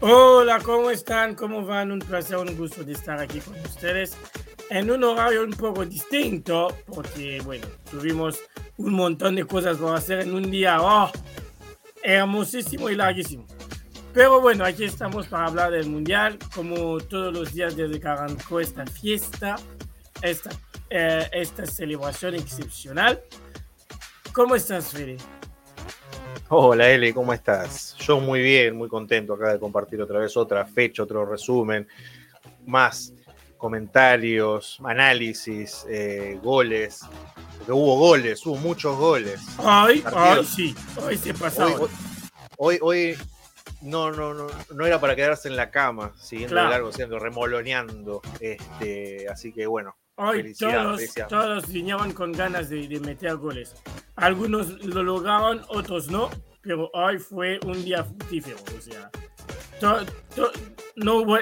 [0.00, 1.34] Hola, ¿cómo están?
[1.34, 1.90] ¿Cómo van?
[1.90, 4.16] Un placer, un gusto de estar aquí con ustedes
[4.70, 8.38] en un horario un poco distinto, porque, bueno, tuvimos
[8.76, 11.10] un montón de cosas por hacer en un día oh,
[12.00, 13.44] hermosísimo y larguísimo.
[14.14, 18.60] Pero bueno, aquí estamos para hablar del Mundial, como todos los días desde que arrancó
[18.60, 19.56] esta fiesta,
[20.22, 20.50] esta,
[20.90, 23.20] eh, esta celebración excepcional.
[24.32, 25.16] ¿Cómo estás, Fede?
[26.50, 27.87] Hola Eli, ¿cómo estás?
[28.08, 31.86] Yo muy bien, muy contento acá de compartir otra vez otra fecha, otro resumen,
[32.64, 33.12] más
[33.58, 37.02] comentarios, análisis, eh, goles.
[37.58, 39.42] Porque hubo goles, hubo muchos goles.
[39.58, 41.86] Ay, ay, sí, hoy se pasó.
[42.56, 43.14] Hoy, hoy,
[43.82, 48.22] no, no, no, no era para quedarse en la cama, siguiendo largo, siendo remoloneando.
[48.40, 53.74] Este, así que bueno, Hoy todos, todos vinieron con ganas de, de, meter goles.
[54.16, 56.30] Algunos lo lograron, otros no,
[56.62, 58.56] pero hoy fue un día fructífero.
[58.76, 59.10] O sea,
[60.96, 61.38] no hubo,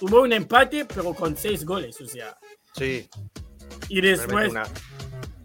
[0.00, 2.00] hubo, un empate, pero con seis goles.
[2.00, 2.36] O sea,
[2.74, 3.08] sí.
[3.88, 4.52] Y después,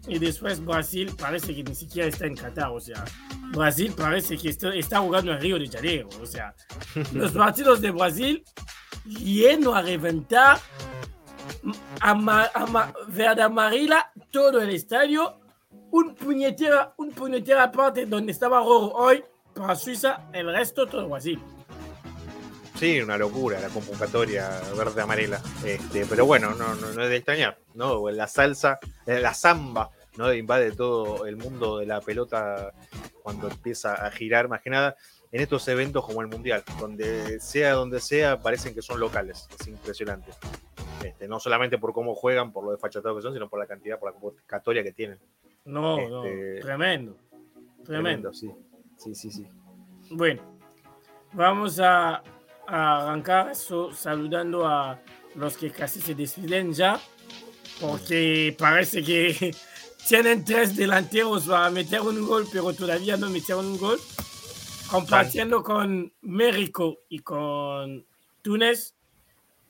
[0.06, 2.70] y después Brasil parece que ni siquiera está en Qatar.
[2.70, 3.04] O sea,
[3.52, 6.08] Brasil parece que está, está jugando en Río de Janeiro.
[6.20, 6.54] O sea,
[7.12, 8.44] los partidos de Brasil
[9.04, 10.58] lleno a reventar
[12.00, 15.39] ama, verde amarilla, todo el estadio,
[15.90, 19.24] un puñetera, un puñetera parte donde estaba Rojo hoy
[19.54, 21.40] para Suiza, el resto todo Brasil.
[22.78, 25.40] Sí, una locura la convocatoria verde amarela.
[25.64, 28.08] Este, pero bueno, no, no, no, es de extrañar, ¿no?
[28.10, 30.32] La salsa, eh, la samba, ¿no?
[30.32, 32.72] Invade todo el mundo de la pelota
[33.22, 34.96] cuando empieza a girar, más que nada
[35.32, 39.48] en estos eventos como el Mundial, donde sea donde sea, parecen que son locales.
[39.58, 40.32] Es impresionante.
[41.04, 43.98] Este, no solamente por cómo juegan, por lo desfachatados que son, sino por la cantidad,
[43.98, 45.18] por la convocatoria que tienen.
[45.64, 47.16] No, no, este, tremendo.
[47.84, 48.32] Tremendo.
[48.32, 48.50] sí.
[48.96, 49.46] Sí, sí, sí.
[50.10, 50.42] Bueno,
[51.32, 52.22] vamos a,
[52.66, 55.00] arrancar eso saludando a
[55.34, 57.00] los que casi se despiden ya,
[57.80, 59.54] porque parece que
[60.08, 63.98] tienen tres delanteros para meter un gol, pero todavía no metieron un gol.
[64.90, 68.04] Compartiendo con México y con
[68.42, 68.94] Túnez,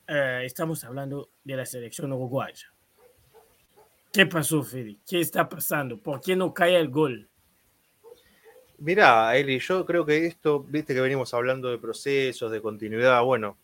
[0.07, 2.73] eh, estamos hablando de la selección uruguaya.
[4.11, 4.97] ¿Qué pasó, Fede?
[5.07, 5.97] ¿Qué está pasando?
[5.97, 7.29] ¿Por qué no cae el gol?
[8.77, 13.57] Mira, Eli, yo creo que esto, viste que venimos hablando de procesos, de continuidad, bueno,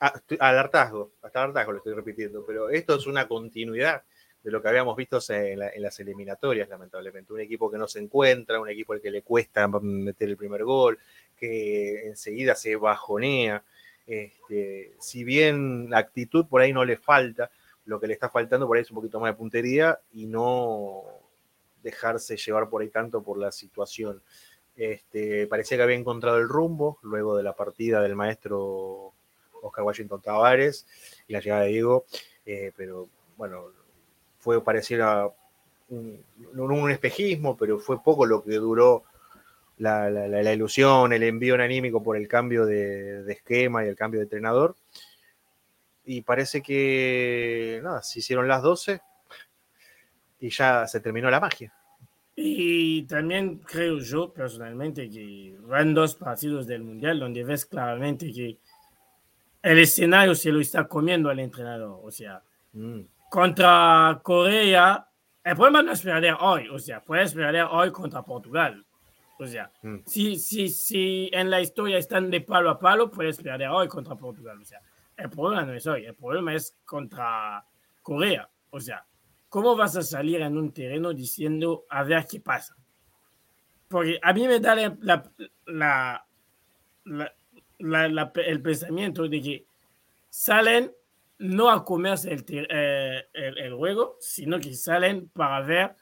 [0.00, 4.02] al hartazgo, hasta al hartazgo lo estoy repitiendo, pero esto es una continuidad
[4.42, 7.32] de lo que habíamos visto en, en, las eliminatorias, lamentablemente.
[7.32, 10.64] Un equipo que no se encuentra, un equipo al que le cuesta meter el primer
[10.64, 10.98] gol,
[11.36, 13.62] que enseguida se bajonea.
[14.06, 17.50] Este, si bien la actitud por ahí no le falta,
[17.84, 21.02] lo que le está faltando por ahí es un poquito más de puntería y no
[21.82, 24.22] dejarse llevar por ahí tanto por la situación.
[24.76, 29.12] Este, parecía que había encontrado el rumbo luego de la partida del maestro
[29.62, 30.86] Oscar Washington Tavares
[31.26, 32.04] y la llegada de Diego,
[32.46, 33.66] eh, pero bueno,
[34.38, 35.28] fue pareciera
[35.88, 36.24] un,
[36.54, 39.04] un, espejismo, pero fue poco lo que duró
[39.78, 44.76] la, ilusión, el envío anímico por el cambio de, esquema y el cambio de entrenador.
[46.12, 49.00] Y parece que, nada, se hicieron las 12
[50.40, 51.72] y ya se terminó la magia.
[52.34, 58.58] Y también creo yo personalmente que van dos partidos del Mundial donde ves claramente que
[59.62, 62.00] el escenario se lo está comiendo al entrenador.
[62.02, 62.42] O sea,
[62.72, 63.02] mm.
[63.30, 65.06] contra Corea,
[65.44, 68.84] el problema no es perder hoy, o sea, puedes perder hoy contra Portugal,
[69.38, 69.98] o sea, mm.
[70.06, 74.16] si, si, si en la historia están de palo a palo, puedes perder hoy contra
[74.16, 74.58] Portugal.
[74.60, 74.80] O sea,
[75.22, 77.64] el problema no es hoy, el problema es contra
[78.02, 78.48] Corea.
[78.70, 79.04] O sea,
[79.48, 82.76] ¿cómo vas a salir en un terreno diciendo a ver qué pasa?
[83.88, 84.74] Porque a mí me da
[88.46, 89.66] el pensamiento de que
[90.28, 90.92] salen
[91.38, 95.96] no a comerse el, eh, juego, sino que salen para ver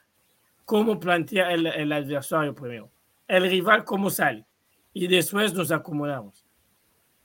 [0.65, 2.91] cómo plantea el, el adversario primero
[3.29, 4.45] el rival cómo sale
[4.91, 6.38] y después nos acomodamos.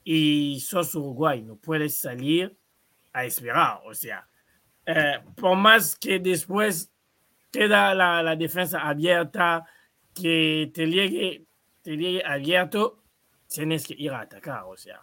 [0.05, 2.56] Y sos Uruguay, no puedes salir
[3.12, 4.29] a esperar, o sea,
[4.87, 6.91] eh, por más que después
[7.51, 9.65] queda la, la, defensa abierta,
[10.15, 11.47] que te llegue,
[11.83, 13.03] te llegue abierto,
[13.49, 15.01] tienes que ir a atacar, o sea.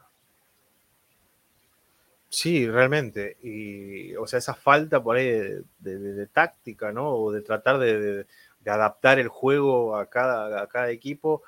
[2.29, 3.37] Sí, realmente.
[3.41, 5.63] Y, o sea, esa falta por ahí de,
[5.99, 7.09] de, táctica, ¿no?
[7.09, 8.25] O de tratar de,
[8.65, 11.43] adaptar el juego a cada, a cada equipo,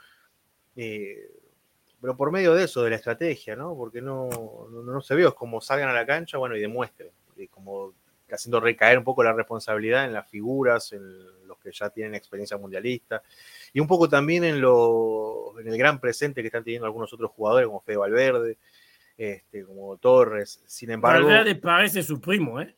[0.75, 1.29] eh,
[2.03, 3.77] pero por medio de eso, de la estrategia, ¿no?
[3.77, 4.27] Porque no,
[4.69, 7.93] no, se vio, es como salgan a la cancha, bueno, y demuestren, y como
[8.29, 11.01] haciendo recaer un poco la responsabilidad en las figuras, en
[11.47, 13.23] los que ya tienen experiencia mundialista,
[13.71, 17.31] y un poco también en los, en el gran presente que están teniendo algunos otros
[17.31, 18.57] jugadores como Fede Valverde,
[19.17, 20.61] este, como Torres.
[20.65, 21.25] Sin embargo.
[21.25, 22.75] Valverde parece su primo, ¿eh?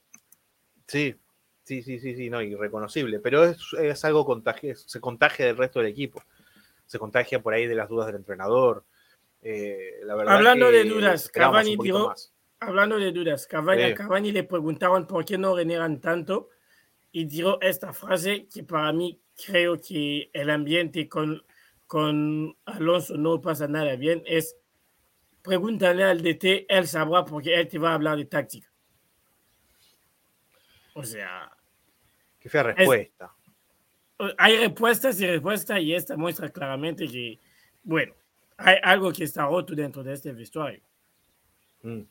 [0.86, 1.16] Sí,
[1.63, 3.19] sí, sí, sí, sí, no, irreconocible.
[3.22, 6.22] Pero es, es algo contagio, se contagia del resto del equipo.
[6.86, 8.86] Se contagia por ahí de las dudas del entrenador.
[9.47, 12.15] Eh, la verdad hablando de dudas, Cavani tiró,
[12.59, 16.50] hablando de dudas, Cavani, Cavani le preguntaban por qué no renegan tanto
[17.12, 21.45] y tiró esta frase que para mí creo que el ambiente con,
[21.86, 24.57] con Alonso no pasa nada bien, es
[25.44, 28.68] pregúntale al DT, él sabrá porque él te va a hablar de táctica.
[30.95, 31.56] O sea...
[32.39, 33.31] Qué fea respuesta.
[34.39, 37.39] hay respuestas y respuestas y esta muestra claramente que,
[37.83, 38.15] bueno,
[38.57, 40.81] hay algo que está roto dentro de este vestuario.
[41.84, 42.02] Mm.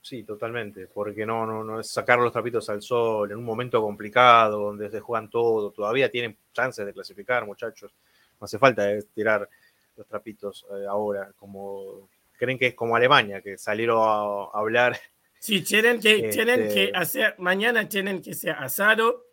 [0.00, 3.82] Sí, totalmente, porque no, no, no es sacar los trapitos al sol en un momento
[3.82, 7.92] complicado donde se juegan todo, todavía tienen chances de clasificar, muchachos.
[8.40, 9.48] No hace falta eh, tirar
[9.96, 12.08] los trapitos eh, ahora, como
[12.38, 14.96] creen que es como Alemania, que salieron a, hablar.
[15.38, 19.26] Sí, tienen que, tienen que este hacer, mañana tienen que ser asado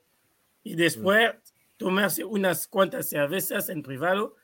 [0.64, 1.38] y después mm.
[1.78, 4.36] tomarse unas cuantas cervezas en privado,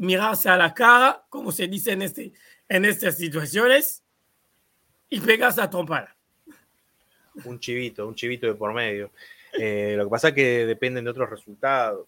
[0.00, 2.32] mirarse a la cara, como se dice en, este,
[2.68, 4.02] en estas situaciones,
[5.10, 6.16] y pegas a trompada.
[7.44, 9.10] Un chivito, un chivito de por medio.
[9.52, 12.06] Eh, lo que pasa es que dependen de otros resultados.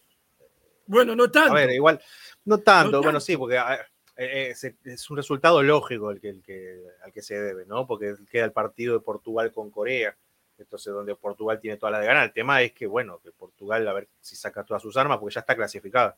[0.86, 1.52] Bueno, no tanto.
[1.52, 2.00] A ver, igual,
[2.46, 6.82] no tanto, bueno, sí, porque eh, eh, es, un resultado lógico el que, el que,
[7.04, 7.86] al que se debe, ¿no?
[7.86, 10.16] Porque queda el partido de Portugal con Corea,
[10.58, 12.24] entonces donde Portugal tiene toda la de ganar.
[12.24, 15.34] El tema es que, bueno, que Portugal, a ver si saca todas sus armas, porque
[15.34, 16.16] ya está clasificada.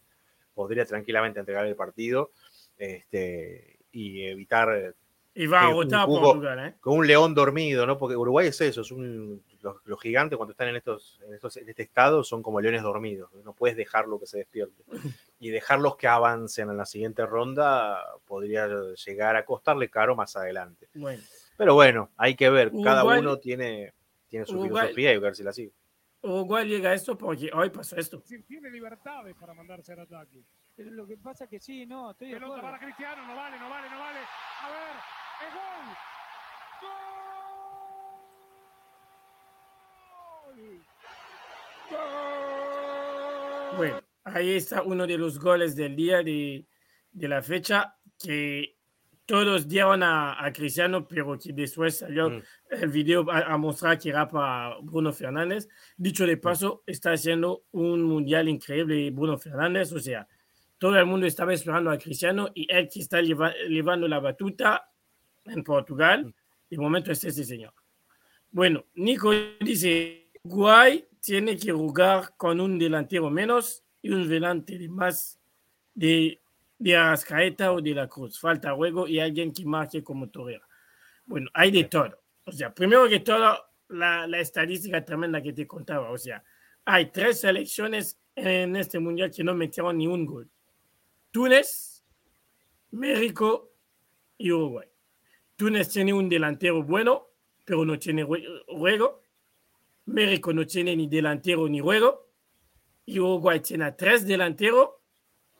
[0.55, 2.31] Podría tranquilamente entregar el partido
[2.79, 4.95] este, y evitar
[5.37, 6.75] y va a votar Portugal, ¿eh?
[6.81, 7.99] Con un león dormido, ¿no?
[7.99, 11.69] Porque Uruguay es eso, es un, los, gigantes cuando están en, estos, en, estos, en
[11.69, 14.85] este estado son como leones dormidos, no puedes dejarlo que se despierte.
[15.41, 18.67] Y dejarlos que avancen en la siguiente ronda podría
[19.05, 20.89] llegar a costarle caro más adelante.
[20.95, 21.23] Bueno.
[21.59, 23.93] Pero bueno, hay que ver, cada uno tiene,
[24.29, 25.73] tiene su filosofía y ver si la sigue.
[26.25, 28.23] Uruguay llega a esto porque hoy pasó esto.
[28.25, 30.43] Sí, tiene libertades para mandarse al ataque.
[30.75, 32.63] Pero lo que pasa que sí, no, estoy de acuerdo.
[32.63, 34.21] para Cristiano, no vale, no vale, no vale.
[34.21, 35.15] A ver,
[43.77, 46.67] bueno, ahí está uno de los goles del día de,
[47.13, 48.79] la fecha que
[49.27, 52.43] todos dieron a, Cristiano, pero que después salió mm.
[52.71, 55.69] el video a, mostrar que era para Bruno Fernández.
[55.97, 56.41] Dicho de mm.
[56.41, 60.27] paso, está haciendo un mundial increíble Bruno Fernández, o sea,
[60.79, 64.91] todo el mundo estaba esperando a Cristiano y él que está llevando la batuta
[65.47, 66.35] en Portugal.
[66.69, 67.73] De momento es ese señor.
[68.51, 74.89] Bueno, Nico dice, Guay tiene que jugar con un delantero menos y un delante de
[74.89, 75.41] más
[75.95, 76.41] de,
[76.85, 78.39] de Arrascaeta o de la Cruz.
[78.39, 80.69] Falta juego y alguien que marque como Torreira.
[81.25, 82.23] Bueno, hay de todo.
[82.45, 83.57] O sea, primero que todo,
[83.89, 86.11] la, la estadística tremenda que te contaba.
[86.11, 86.45] O sea,
[86.85, 90.51] hay tres selecciones en este mundial que no metieron ni un gol.
[91.31, 92.05] Túnez,
[92.91, 93.73] México
[94.37, 94.87] y Uruguay.
[95.57, 97.29] Túnez tiene un delantero bueno,
[97.65, 99.23] pero no tiene juego.
[100.05, 102.29] México no tiene ni delantero ni juego.
[103.07, 104.91] Y Uruguay tiene tres delanteros,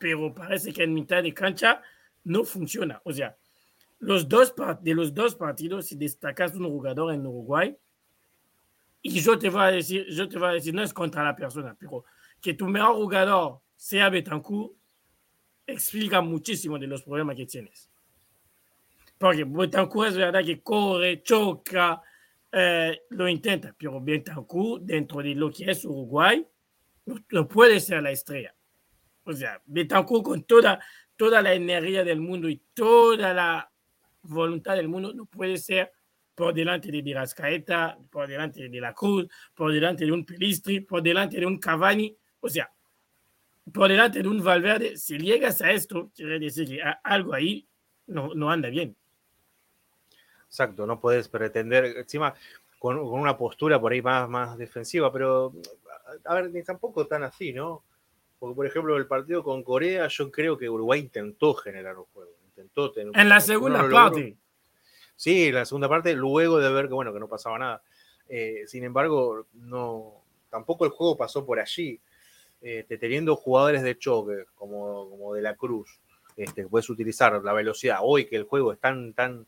[0.05, 1.81] pero parece que en mitad de cancha
[2.25, 3.01] no funciona.
[3.05, 3.35] O sea,
[3.97, 7.75] los dos de los dos partidos, si destacas un jugador en Uruguay,
[9.01, 11.35] y yo te voy a decir, yo te voy a decir, no es contra la
[11.35, 12.05] persona, pero
[12.39, 14.73] que tu mejor jugador sea Betancourt,
[15.65, 17.89] explica muchísimo de los problemas que tienes.
[19.17, 21.99] Porque Betancourt es verdad que corre, choca,
[22.51, 26.45] eh, lo intenta, pero Betancourt, dentro de lo que es Uruguay,
[27.31, 28.53] no, puede ser la estrella.
[29.25, 30.79] O sea, Betancourt con toda,
[31.15, 33.71] toda la energía del mundo y toda la
[34.21, 35.91] voluntad del mundo no puede ser
[36.33, 41.01] por delante de Virascaeta, por delante de la Cruz, por delante de un Pelistri, por
[41.01, 42.15] delante de un Cavani.
[42.41, 42.71] O sea,
[43.73, 47.67] por delante de un Valverde, si llegas a esto, quiere decir que algo ahí
[48.07, 48.95] no, no anda bien.
[50.45, 52.33] Exacto, no puedes pretender, encima
[52.79, 55.53] con, una postura por ahí más, más defensiva, pero
[56.25, 57.83] a ver, ni tampoco tan así, ¿no?
[58.45, 62.29] Porque, por ejemplo, el partido con Corea, yo creo que Uruguay intentó generar un juego.
[62.45, 64.37] Intentó tener, en la segunda parte.
[65.15, 67.81] Sí, en la segunda parte, luego de ver que, bueno, que no pasaba nada.
[68.29, 70.21] Eh, sin embargo, no,
[70.51, 71.99] tampoco el juego pasó por allí.
[72.61, 75.99] Este, teniendo jugadores de choque como, como de la Cruz,
[76.37, 77.97] este, puedes utilizar la velocidad.
[78.03, 79.47] Hoy que el juego es tan, tan,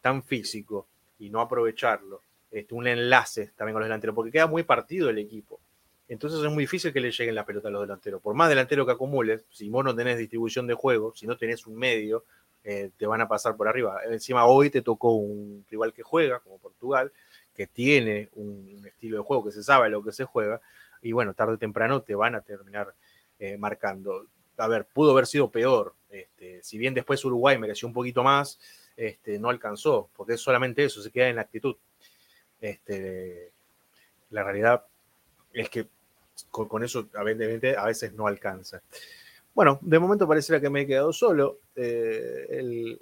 [0.00, 0.86] tan físico
[1.18, 2.22] y no aprovecharlo.
[2.52, 5.58] Este, un enlace también con los delanteros, porque queda muy partido el equipo.
[6.08, 8.22] Entonces es muy difícil que le lleguen la pelota a los delanteros.
[8.22, 11.66] Por más delantero que acumules, si vos no tenés distribución de juego, si no tenés
[11.66, 12.24] un medio,
[12.64, 14.00] eh, te van a pasar por arriba.
[14.10, 17.12] Encima hoy te tocó un rival que juega, como Portugal,
[17.54, 20.60] que tiene un estilo de juego, que se sabe lo que se juega,
[21.02, 22.94] y bueno, tarde o temprano te van a terminar
[23.38, 24.26] eh, marcando.
[24.56, 25.94] A ver, pudo haber sido peor.
[26.08, 28.58] Este, si bien después Uruguay mereció un poquito más,
[28.96, 31.76] este, no alcanzó, porque es solamente eso, se queda en la actitud.
[32.60, 33.52] Este,
[34.30, 34.84] la realidad
[35.52, 35.86] es que
[36.50, 38.82] con, eso evidentemente a veces no alcanza.
[39.54, 41.58] Bueno, de momento pareciera que me he quedado solo.
[41.74, 43.00] Eh, el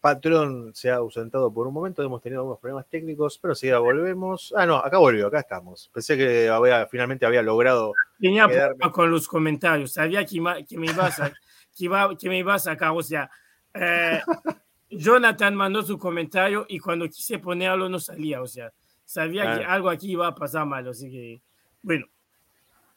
[0.00, 3.78] patrón se ha ausentado por un momento, hemos tenido algunos problemas técnicos, pero si ya
[3.78, 4.54] volvemos.
[4.56, 5.90] Ah, no, acá volvió, acá estamos.
[5.92, 7.92] Pensé que había, finalmente había logrado.
[8.20, 8.92] Tenía quedarme...
[8.92, 12.58] con los comentarios, sabía que, que me ibas a, que, iba, que me iba a
[12.58, 13.30] sacar, o sea.
[13.74, 14.20] Eh,
[14.90, 18.72] Jonathan mandó su comentario y cuando quise ponerlo no salía, o sea,
[19.04, 19.72] sabía que ah.
[19.74, 21.42] algo aquí iba a pasar mal, así que,
[21.82, 22.06] bueno,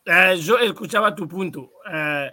[0.09, 1.71] uh, yo escuchaba tu punto.
[1.85, 2.29] Uh,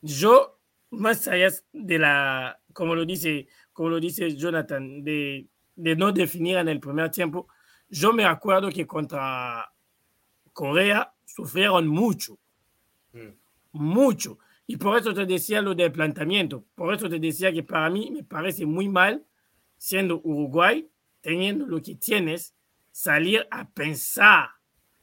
[0.00, 0.58] yo,
[0.90, 6.56] más allá de la, como lo dice, como lo dice Jonathan, de, de no definir
[6.56, 7.48] en el primer tiempo,
[7.88, 9.70] yo me acuerdo que contra
[10.52, 12.38] Corea sufrieron mucho,
[13.12, 13.30] mm.
[13.72, 14.38] mucho.
[14.66, 16.64] Y por eso te decía lo del planteamiento.
[16.74, 19.24] Por eso te decía que para mí me parece muy mal,
[19.76, 20.88] siendo Uruguay,
[21.20, 22.54] teniendo lo que tienes,
[22.90, 24.48] salir a pensar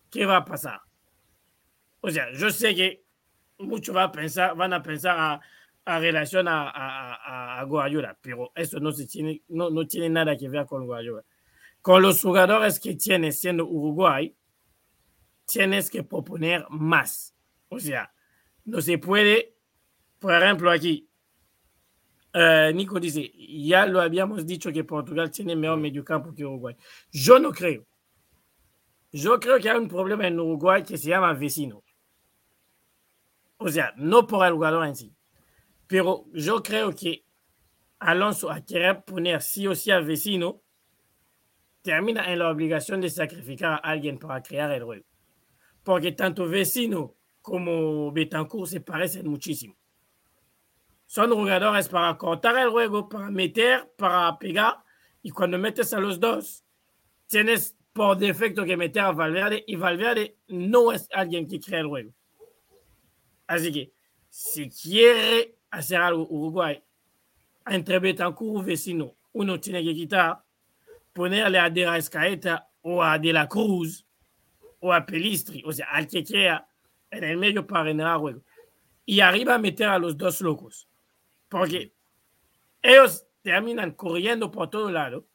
[0.09, 0.81] qué va a pasar.
[2.05, 3.05] O sea, yo sé que
[3.59, 5.41] muchos va a pensar, van a pensar a,
[5.85, 10.35] a relación a, a, a, Guayura, pero eso no, se tiene, no, no tiene nada
[10.37, 11.23] que ver con Guayura.
[11.81, 14.35] Con los jugadores que tienes siendo Uruguay,
[15.45, 17.33] tienes que proponer más.
[17.69, 18.13] O sea,
[18.65, 19.55] no se puede,
[20.19, 21.09] por ejemplo, aquí,
[22.33, 23.31] uh, Nico dice,
[23.63, 26.75] ya lo habíamos dicho que Portugal tiene mejor mediocampo que Uruguay.
[27.13, 27.85] Yo no creo.
[29.13, 31.82] Yo creo que hay un problema en Uruguay que se llama vecino.
[33.57, 35.15] O sea, no por el jugador en sí.
[35.87, 37.25] Pero yo creo que
[37.99, 40.61] Alonso, a querer poner sí o sí al vecino,
[41.81, 45.05] termina en la obligación de sacrificar a alguien para crear el juego.
[45.83, 49.75] Porque tanto vecino como Betancourt se parecen muchísimo.
[51.05, 54.77] Son jugadores para cortar el juego, para meter, para pegar.
[55.21, 56.63] Y cuando metes a los dos,
[57.27, 59.63] tienes por defecto que meter a Valverde.
[59.67, 62.13] Y Valverde no es alguien que crea el juego.
[63.47, 63.93] Así que
[64.29, 66.81] si quiere hacer algo Uruguay
[67.65, 70.43] entre Betancourt y vecino, uno tiene que quitar,
[71.13, 74.05] ponerle a De la Escaeta o a De la Cruz
[74.79, 76.67] o a Pelistri, o sea, al que quiera
[77.09, 78.43] en el medio para generar juego.
[79.05, 80.87] Y arriba meter a los dos locos,
[81.47, 81.93] porque
[82.81, 85.27] ellos terminan corriendo por todo lado,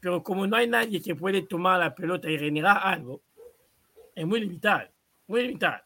[0.00, 3.22] pero como no hay nadie que puede tomar la pelota y generar algo,
[4.14, 4.88] es muy limitado,
[5.26, 5.82] muy limitado.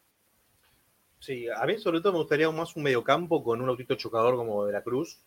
[1.25, 4.63] Sí, a mí sobre todo me gustaría más un mediocampo con un autito chocador como
[4.63, 5.17] de la Cruz.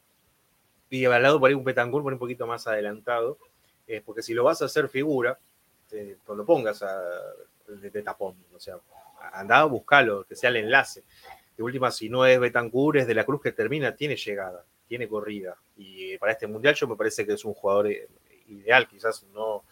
[0.91, 3.37] Y al lado por ahí un Petancourt por un poquito más adelantado.
[3.85, 5.41] Eh, porque si lo vas a hacer figura,
[5.91, 7.03] eh, lo pongas a,
[7.67, 8.37] de, tapón.
[8.55, 8.77] O sea,
[9.33, 11.03] anda a buscarlo, que sea el enlace.
[11.57, 15.09] De última, si no es Betancourt, es de la Cruz que termina, tiene llegada, tiene
[15.09, 15.57] corrida.
[15.77, 18.07] Y para este mundial yo me parece que es un jugador eh,
[18.47, 18.87] ideal.
[18.87, 19.65] Quizás no,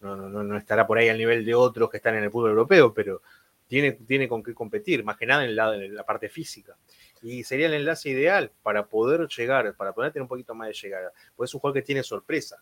[0.00, 2.50] no, no, no estará por ahí al nivel de otros que están en el fútbol
[2.50, 3.22] europeo, pero
[3.70, 6.76] tiene, con qué competir, más que nada en la, la, parte física.
[7.22, 10.74] Y sería el enlace ideal para poder llegar, para poder tener un poquito más de
[10.74, 11.12] llegada.
[11.36, 12.60] Pues es un jugador que tiene sorpresa,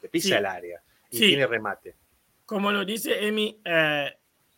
[0.00, 1.94] que pisa el área y tiene remate.
[2.46, 4.12] Como lo dice Emi, eh,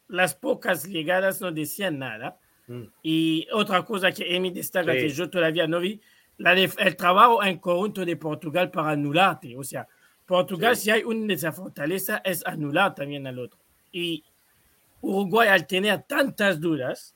[0.09, 2.39] las pocas llegadas no decían nada.
[2.69, 2.85] Mm.
[3.03, 6.01] Y otra cosa que Emi destaca, que yo todavía no vi,
[6.39, 9.55] la el trabajo en conjunto de Portugal para anularte.
[9.59, 9.87] O sea,
[10.25, 13.61] Portugal, si hay una de esa fortaleza, es anular también al otro.
[13.93, 14.25] Y
[15.03, 17.15] Uruguay al tener tantas dudas,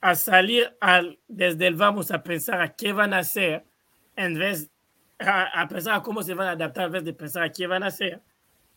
[0.00, 3.64] a salir al, desde el vamos a pensar a qué van a hacer,
[4.16, 4.70] en vez
[5.18, 7.82] a, pensar a cómo se van a adaptar, en vez de pensar a qué van
[7.82, 8.20] a hacer,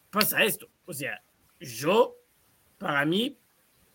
[0.09, 0.69] pasa esto.
[0.85, 1.21] O sea,
[1.59, 2.15] yo,
[2.77, 3.37] para mí,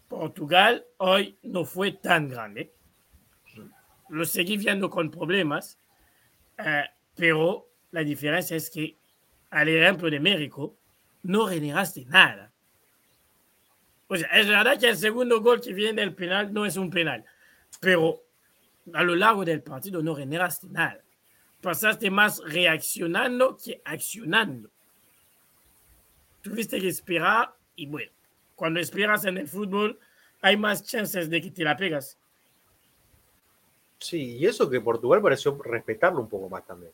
[0.09, 2.73] Portugal hoy no fue tan grande.
[4.09, 5.79] Lo seguí viendo con problemas,
[6.57, 6.85] eh,
[7.15, 8.97] pero la diferencia es que,
[9.51, 10.77] al ejemplo de México,
[11.23, 12.48] no generaste nada.
[14.09, 16.91] O sea, es verdad que el segundo gol que viene del penal no es un
[16.91, 17.25] penal,
[17.81, 18.23] pero
[18.95, 21.01] a lo largo del partido no generaste nada.
[21.61, 24.71] Pasaste más reaccionando que accionando.
[26.41, 28.11] Tuviste que esperar y bueno,
[28.55, 29.99] cuando esperas en el fútbol
[30.41, 32.17] hay más chances de que te la pegas.
[33.99, 36.93] Sí, y eso que Portugal pareció respetarlo un poco más también.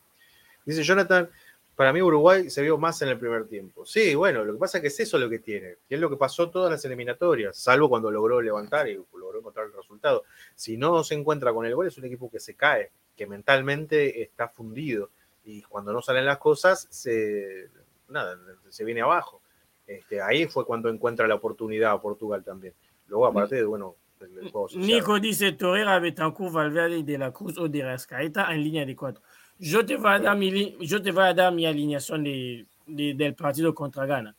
[0.65, 1.29] Dice Jonathan,
[1.75, 3.85] Para mí Uruguay se vio más en el primer tiempo.
[3.85, 6.09] Sí, bueno, lo que pasa es que es eso lo que tiene, que es lo
[6.09, 10.23] que pasó todas las eliminatorias, salvo cuando logró levantar y logró encontrar el resultado.
[10.55, 14.21] Si no se encuentra con el gol, es un equipo que se cae, que mentalmente
[14.21, 15.09] está fundido
[15.43, 17.69] y cuando no salen las cosas, se,
[18.07, 18.37] nada,
[18.69, 19.41] se viene abajo.
[19.85, 22.73] Este, ahí fue cuando encuentra la oportunidad a Portugal también.
[23.07, 24.67] Luego, aparte, bueno, el juego.
[24.75, 29.21] Nico dice Torreira, Betancourt, Valverde, De La Cruz o De Rascaeta en línea de cuatro.
[29.57, 33.13] Yo te voy a dar mi, yo te voy a dar mi alineación de, de-
[33.13, 34.35] del partido contra Ghana.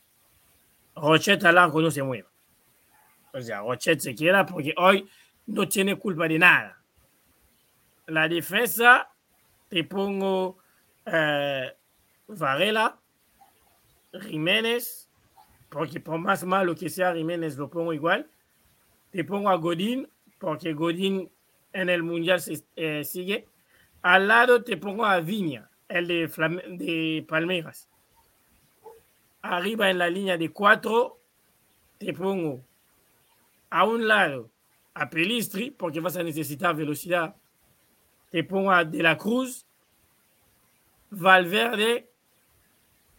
[0.95, 2.27] Rochet al no se mueve.
[3.33, 5.07] O sea, Rochet se queda porque hoy
[5.47, 6.81] no tiene culpa de nada.
[8.07, 9.09] La defensa,
[9.69, 10.57] te pongo
[11.05, 11.75] eh,
[12.27, 12.99] Varela,
[14.21, 15.09] Jiménez,
[15.69, 18.29] porque por más malo que sea Jiménez, lo pongo igual.
[19.11, 20.09] Te pongo a Godín,
[20.39, 21.29] porque Godín
[21.73, 23.47] en el Mundial se, eh, sigue.
[24.01, 27.89] Al lado te pongo a Viña, el de, Flam- de Palmeiras.
[29.41, 31.19] Arriba en la línea de cuatro
[31.97, 32.61] te pongo
[33.69, 34.49] a un lado
[34.93, 37.35] a Pelistri, porque vas a necesitar velocidad.
[38.31, 39.65] Te pongo a De la Cruz,
[41.09, 42.09] Valverde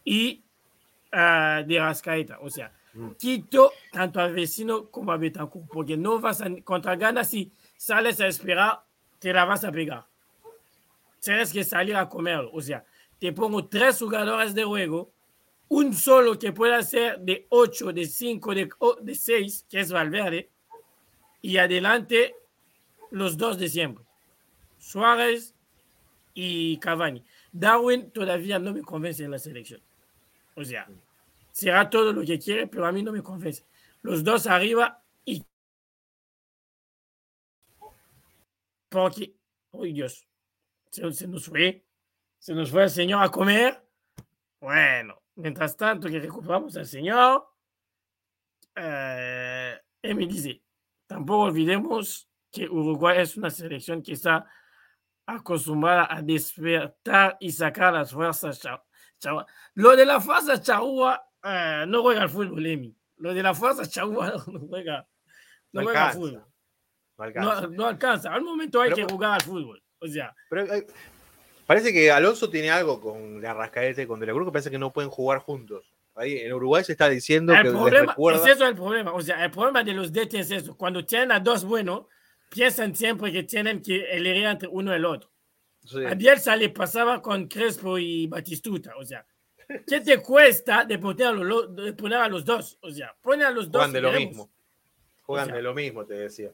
[0.05, 0.43] y
[1.13, 2.39] a De Rascaeta.
[2.41, 3.11] O sea, Mm.
[3.13, 8.21] quito tanto a Vecino como a Betancourt, porque no vas a, contra Ghana, si sales
[8.21, 8.81] a esperar,
[9.19, 10.07] te la vas a pegar.
[11.21, 12.51] Tienes que salir a comerlo.
[12.53, 12.85] O sea,
[13.19, 15.13] te pongo tres jugadores de juego,
[15.69, 18.71] un solo que pueda ser de 8, de 5, de,
[19.03, 20.51] de 6, que es Valverde,
[21.43, 22.35] y adelante
[23.11, 24.05] los dos de siempre,
[24.79, 25.55] Suárez
[26.35, 27.25] y Cavani.
[27.53, 29.81] Darwin todavía no me convence en la selección.
[30.55, 30.89] O sea,
[31.53, 33.65] será todo lo que quiere, pero a mí no me convence.
[34.03, 35.45] Los dos arriba y...
[38.89, 39.35] Porque,
[39.73, 40.27] oh Dios,
[40.91, 41.85] se, se nos fue,
[42.39, 43.83] se nos fue el señor a comer.
[44.61, 47.47] Bueno, mientras tanto que recuperamos al señor,
[48.77, 50.63] eh, él me dice,
[51.07, 54.47] tampoco olvidemos que Uruguay es una selección que está
[55.27, 58.61] acostumbrada a despertar y sacar las fuerzas.
[58.61, 58.83] cha-
[59.19, 62.97] cha- Lo de la fuerza charrúa eh, no juega al fútbol, Emi.
[63.17, 65.07] Lo de la fuerza charrúa no juega,
[65.73, 66.45] no No juega al fútbol.
[67.19, 67.61] No alcanza.
[67.63, 68.33] No, no alcanza.
[68.35, 69.83] Al momento hay Pero- que jugar al fútbol.
[70.01, 70.87] O sea, Pero eh,
[71.67, 74.71] parece que Alonso tiene algo con la Rascaeta y con De la Cruz que parece
[74.71, 75.93] que no pueden jugar juntos.
[76.15, 78.41] Ahí en Uruguay se está diciendo que el les problema recuerda.
[78.45, 79.13] es eso el problema.
[79.13, 80.77] O sea, el problema de los DT es eso.
[80.77, 82.07] Cuando tienen a dos buenos,
[82.51, 85.31] piensan siempre que tienen que elegir entre uno y el otro.
[85.85, 86.05] Sí.
[86.05, 88.95] A Bielsa le pasaba con Crespo y Batistuta.
[88.97, 89.25] O sea,
[89.87, 92.77] ¿qué te cuesta de poner a los, de poner a los dos?
[92.83, 93.81] O sea, pone a los dos.
[93.85, 94.51] Juegan de lo mismo.
[95.23, 96.51] Juegan O sea- de lo mismo, te decía.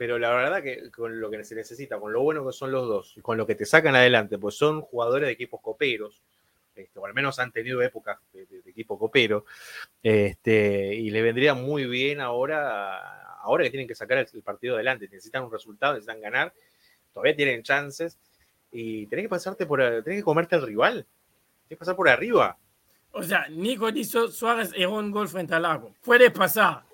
[0.00, 2.88] Pero la verdad que con lo que se necesita, con lo bueno que son los
[2.88, 6.22] dos, y con lo que te sacan adelante, pues son jugadores de equipos coperos,
[6.74, 9.44] este, o al menos han tenido épocas de, de- de equipo copero,
[10.02, 15.06] este, y le vendría muy bien ahora, ahora que tienen que sacar el, partido adelante,
[15.06, 16.54] necesitan un resultado, necesitan ganar,
[17.12, 18.18] todavía tienen chances,
[18.72, 21.04] y tenés que pasarte por, tenés que comerte al rival,
[21.64, 22.56] tenés que pasar por arriba.
[23.12, 25.94] O sea, Nico dice Suárez erró un gol frente al lago.
[26.00, 26.89] Puede pasar.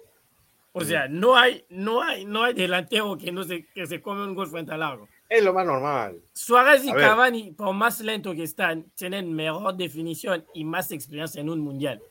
[0.79, 4.23] O sea, no hay, no hay, no hay delantero que no se, que se come
[4.25, 5.09] un gol frente al lago.
[5.29, 6.21] Es lo más normal.
[6.35, 6.93] Suárez y.
[6.93, 12.03] Cavani, por más lento que están, tienen mejor definición y más experiencia en un mundial.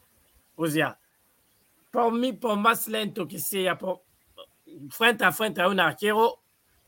[0.55, 0.97] O sea,
[1.91, 4.01] por mí, por más lento que sea, por-
[4.89, 6.39] frente a frente a un arquero,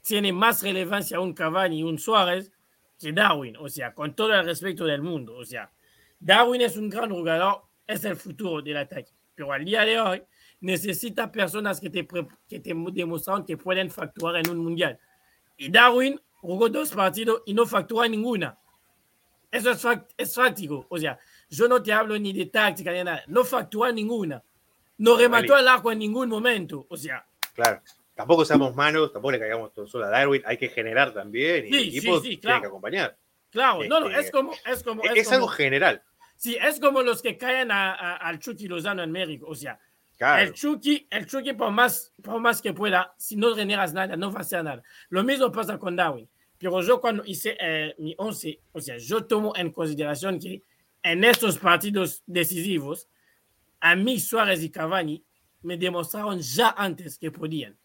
[0.01, 2.51] tiene más relevancia un Cavani y un Suárez
[2.99, 3.55] que Darwin.
[3.57, 5.35] O sea, con todo el respeto del mundo.
[5.35, 5.69] O sea,
[6.19, 9.11] Darwin es un gran jugador, es el futuro del ataque.
[9.35, 10.23] Pero al día de hoy,
[10.59, 12.07] necesita personas que te,
[12.47, 14.99] que te demostraron que pueden facturar en un mundial.
[15.57, 18.57] Y Darwin jugó dos partidos y no facturó ninguna.
[19.51, 20.85] Eso es, fac- es fáctico.
[20.89, 21.17] O sea,
[21.49, 23.23] yo no te hablo ni de táctica ni nada.
[23.27, 24.43] No facturó ninguna.
[24.97, 26.85] No remató al arco en ningún momento.
[26.89, 27.81] O sea, Claro.
[28.13, 31.69] Tampoco seamos manos, tampoco le caigamos todo solo a Darwin, hay que generar también y
[31.69, 32.61] Sí, el sí, equipo sí, claro.
[32.61, 33.15] que acompañar.
[33.51, 36.01] claro, no, no, Este, es como, es como, Es, es es algo como- general.
[36.35, 39.45] sí, es como los que caen a- a- al Chucky Lozano en México.
[39.47, 39.79] O sea,
[40.17, 40.43] Claro.
[40.43, 44.31] El Chucky, el Chucky por, más, por más que pueda, si no generas nada, no
[44.31, 44.81] va a hacer nada.
[45.09, 46.27] Lo mismo pasa con Darwin.
[46.57, 50.63] Pero yo cuando hice eh, mi 11, o sea, yo tomo en consideración que
[51.03, 53.07] en estos partidos decisivos,
[53.79, 55.23] a mí Suárez y Cavani
[55.61, 57.77] me demostraron ya antes que podían.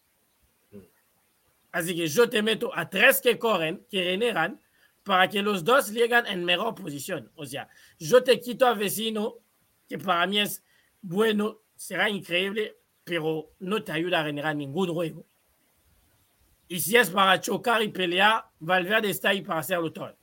[1.71, 4.59] Así que yo te meto a tres que corren, que generan,
[5.03, 7.31] para que los dos lleguen en mejor posición.
[7.35, 7.67] O sea,
[7.99, 9.39] yo te quito a vecino,
[9.87, 10.63] que para mí es
[11.01, 15.25] bueno, será increíble, pero no te ayuda a generar ningún juego.
[16.67, 20.15] Y si es para chocar y pelear, Valverde está ahí para hacerlo todo.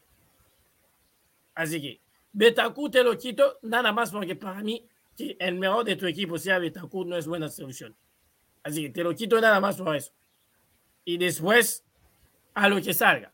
[1.54, 2.00] Así que
[2.32, 4.86] Betancourt te lo quito nada más porque para mí
[5.16, 7.94] que el mejor de tu equipo sea Betancourt no es buena solución.
[8.62, 10.12] Así que te lo quito nada más por eso.
[11.04, 11.84] Y después,
[12.54, 13.32] a lo que salga.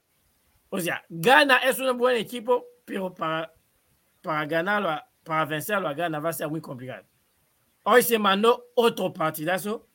[0.68, 3.52] O sea, Gana es un buen equipo, pero para,
[4.22, 7.04] para ganarlo, para vencerlo a Gana va a ser muy complicado.
[7.88, 9.86] Hoy se mandó otro partidazo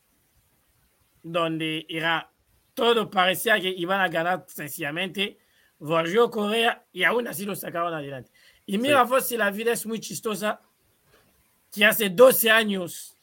[1.22, 2.32] donde era
[2.74, 5.40] todo parecía que iban a ganar sencillamente.
[5.78, 8.32] Volvió Correa y aún así lo sacaron adelante.
[8.66, 10.62] Y mira, vos, si la vida es muy chistosa,
[11.70, 13.18] que hace 12 años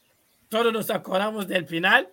[0.50, 2.12] todos nos acordamos del final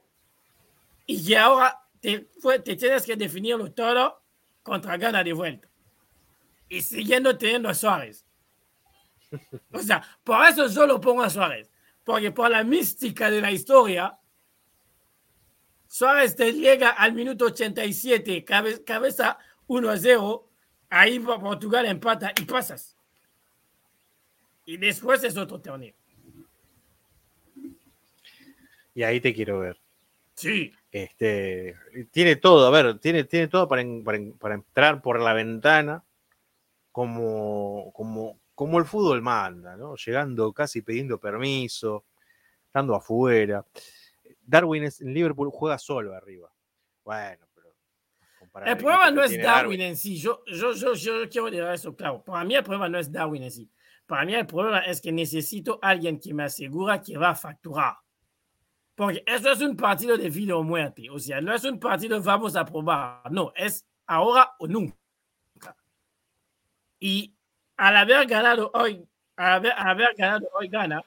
[1.05, 2.29] y que ahora te,
[2.63, 4.23] te tienes que definirlo todo
[4.63, 5.67] contra Gana de vuelta.
[6.69, 8.25] Y siguiendo teniendo a Suárez.
[9.73, 11.69] O sea, por eso yo lo pongo a Suárez.
[12.05, 14.17] Porque por la mística de la historia,
[15.87, 19.37] Suárez te llega al minuto 87, cabe- cabeza
[19.67, 20.47] 1 a 0,
[20.89, 22.95] ahí Portugal empata y pasas.
[24.65, 25.93] Y después es otro torneo.
[28.93, 29.79] Y ahí te quiero ver.
[30.35, 31.75] Sí, Este,
[32.11, 36.03] tiene todo, a ver, tiene, tiene todo para, para para entrar por la ventana
[36.91, 39.95] como, como, como el fútbol manda, ¿no?
[39.95, 42.05] Llegando casi pidiendo permiso,
[42.65, 43.65] estando afuera.
[44.41, 46.49] Darwin es, en Liverpool juega solo arriba.
[47.03, 48.65] Bueno, pero.
[48.65, 50.17] el problema no es tiene Darwin en sí.
[50.17, 52.23] Yo, yo, yo, yo quiero dejar eso claro.
[52.23, 53.69] Para mí el problema no es Darwin en sí.
[54.05, 57.35] Para mí el problema es que necesito a alguien que me asegura que va a
[57.35, 57.95] facturar.
[58.95, 61.09] Porque eso es un partido de vida o muerte.
[61.09, 63.29] O sea, no es un partido vamos a probar.
[63.31, 64.95] No, es ahora o nunca.
[66.99, 67.34] Y
[67.77, 71.03] al haber ganado hoy, al haber, ganado hoy gana.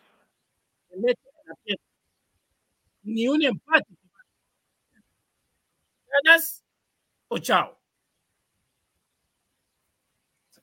[3.02, 3.87] Ni un empate.
[6.24, 6.64] Ganas
[7.28, 7.78] o chao.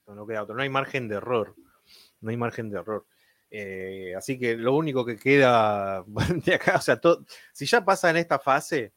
[0.08, 0.56] No queda otro.
[0.56, 1.56] No hay margen de error.
[2.22, 3.08] No hay margen de error.
[3.50, 6.04] Eh, así que lo único que queda
[6.46, 7.00] de acá, o sea,
[7.54, 8.94] si ya pasa en esta fase,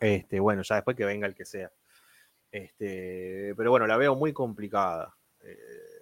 [0.00, 1.72] este, bueno, ya después que venga el que sea.
[2.50, 5.16] Este, pero bueno, la veo muy complicada.
[5.40, 5.93] eh,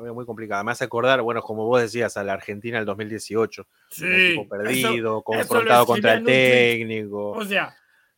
[0.00, 0.64] veo muy complicada.
[0.64, 3.66] Me hace acordar, bueno, como vos decías, a la Argentina del 2018.
[4.00, 7.30] un equipo perdido, lo confrontado contra el un técnico.
[7.30, 7.74] O sea,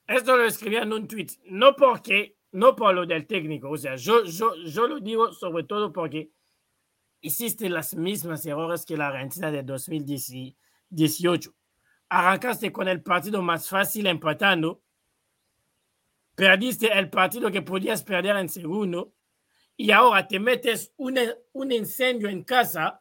[0.07, 3.97] esto lo escribí en un tweet, no porque, no por lo del técnico, o sea,
[3.97, 6.31] yo, yo, yo lo digo sobre todo porque
[7.21, 11.55] hiciste las mismas errores que la Argentina de 2018.
[12.09, 14.83] Arrancaste con el partido más fácil empatando,
[16.35, 19.15] perdiste el partido que podías perder en segundo
[19.83, 21.19] y ahora te metes un,
[21.53, 23.01] un incendio en casa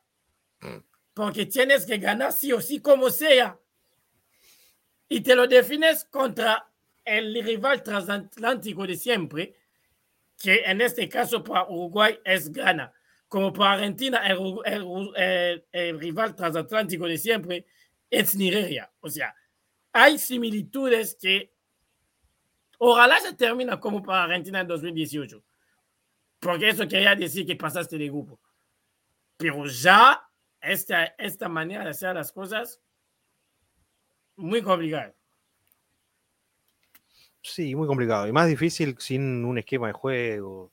[1.13, 3.60] porque tienes que ganar sí o sí como sea
[5.10, 6.72] y te lo defines contra
[7.04, 9.56] el rival transatlántico de siempre,
[10.42, 12.94] que en este caso para Uruguay es Ghana.
[13.28, 17.65] Como para Argentina, el, el- el- el rival transatlántico de siempre
[18.10, 18.89] es Nigeria.
[19.02, 19.36] O sea,
[19.92, 21.52] hay similitudes que
[22.78, 25.44] ojalá se termina como para Argentina en 2018.
[26.39, 28.39] Porque eso quería decir que pasaste de grupo.
[29.38, 30.21] Pero ya
[30.62, 32.82] esta, esta manera de hacer las cosas,
[34.36, 35.13] muy complicada.
[37.41, 38.28] Sí, muy complicado.
[38.28, 40.71] Y más difícil sin un esquema de juego.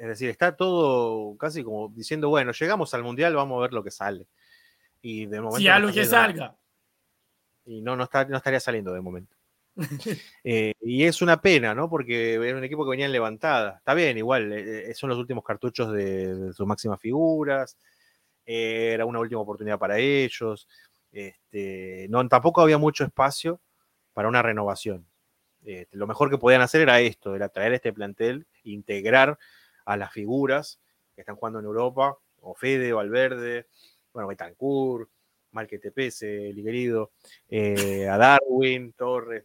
[0.00, 3.84] Es decir, está todo casi como diciendo, bueno, llegamos al mundial, vamos a ver lo
[3.84, 4.26] que sale.
[5.02, 5.58] Y de momento.
[5.58, 6.56] Si a no lo que salga.
[7.66, 9.36] Y no, no, está, no estaría saliendo de momento.
[10.44, 11.88] Eh, y es una pena, ¿no?
[11.90, 13.76] Porque era un equipo que venía en levantada.
[13.78, 17.76] Está bien, igual, eh, eh, son los últimos cartuchos de, sus máximas figuras.
[18.46, 20.66] era una última oportunidad para ellos.
[21.12, 23.60] Este, no, tampoco había mucho espacio
[24.12, 25.06] para una renovación.
[25.64, 29.38] Este, lo mejor que podían hacer era esto, era traer este plantel, integrar
[29.84, 30.80] a las figuras
[31.14, 33.66] que están jugando en Europa, o Fede, Valverde,
[34.12, 35.10] bueno, Betancourt,
[35.52, 37.12] mal que te pese, querido,
[37.48, 39.44] eh, a Darwin, Torres,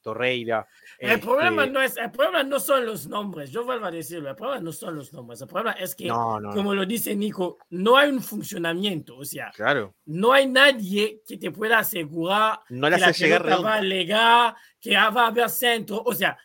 [0.00, 0.66] Torreira.
[0.98, 4.30] El problema, este, no es, el problema no son los nombres, yo vuelvo a decirlo,
[4.30, 6.86] el problema no son los nombres, el problema es que, no, no, no, como lo
[6.86, 11.80] dice Nico, no hay un funcionamiento, o sea, claro, no hay nadie que te pueda
[11.80, 16.38] asegurar no que la llegar va a llegar, que va a haber centro, o sea,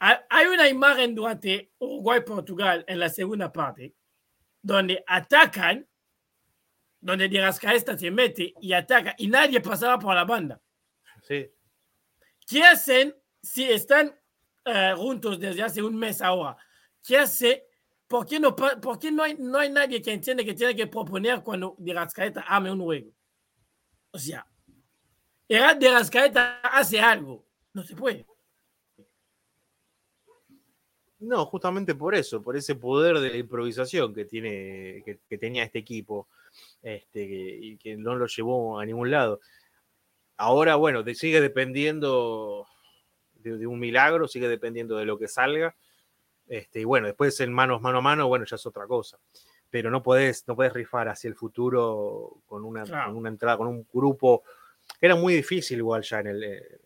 [0.00, 3.94] hay una imagen durante Uruguay-Portugal en la segunda parte,
[4.62, 5.86] donde atacan,
[7.00, 10.60] donde Di Rascaeta se mete y ataca, y nadie pasaba por la banda.
[11.22, 11.50] Sí,
[12.48, 14.18] ¿Qué hacen si están
[14.64, 16.56] eh, juntos desde hace un mes ahora?
[17.04, 17.66] ¿Qué hace?
[18.06, 20.86] ¿Por qué, no, por qué no, hay, no hay nadie que entiende que tiene que
[20.86, 23.10] proponer cuando De Rascaeta ame un juego?
[24.12, 24.46] O sea,
[25.46, 27.44] era De Rascaeta hace algo.
[27.74, 28.26] No se puede.
[31.18, 35.64] No, justamente por eso, por ese poder de la improvisación que, tiene, que, que tenía
[35.64, 36.28] este equipo
[36.82, 39.40] este, y que no lo llevó a ningún lado.
[40.36, 42.66] Ahora, bueno, sigue dependiendo
[43.34, 45.74] de, de un milagro, sigue dependiendo de lo que salga.
[46.48, 49.18] Este, y bueno, después en manos mano a mano, bueno, ya es otra cosa.
[49.70, 53.66] Pero no podés, no podés rifar hacia el futuro con una, con una entrada, con
[53.66, 54.42] un grupo.
[55.00, 56.42] Era muy difícil igual ya en el.
[56.44, 56.80] eh,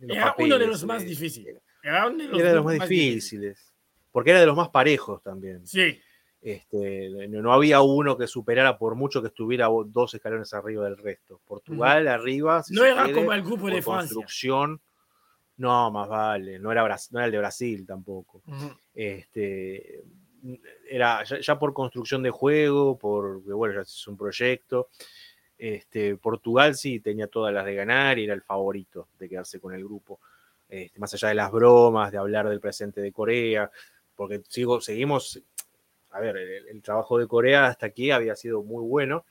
[0.00, 1.60] en los Era uno de los más eh, difíciles.
[1.82, 3.72] Era uno de los, Era de los grupos más difíciles.
[4.12, 5.66] Porque era de los más parejos también.
[5.66, 6.00] Sí,
[6.44, 11.40] Este, no, había uno que superara por mucho que estuviera dos escalones arriba del resto.
[11.46, 12.62] Portugal arriba.
[12.62, 14.14] si no era quiere, como el grupo de Francia.
[14.14, 14.78] construcción.
[15.56, 16.58] No, más vale.
[16.58, 18.42] No era, no era el de Brasil tampoco.
[18.94, 20.04] Este,
[20.86, 24.90] era ya, ya por construcción de juego, por bueno, ya es un proyecto.
[25.56, 29.72] Este, Portugal sí tenía todas las de ganar y era el favorito de quedarse con
[29.72, 30.20] el grupo.
[30.68, 33.70] Este, más allá de las bromas, de hablar del presente de Corea,
[34.14, 35.40] porque sigo, seguimos,
[36.14, 39.24] a ver, el, el trabajo de Corea hasta aquí había sido muy bueno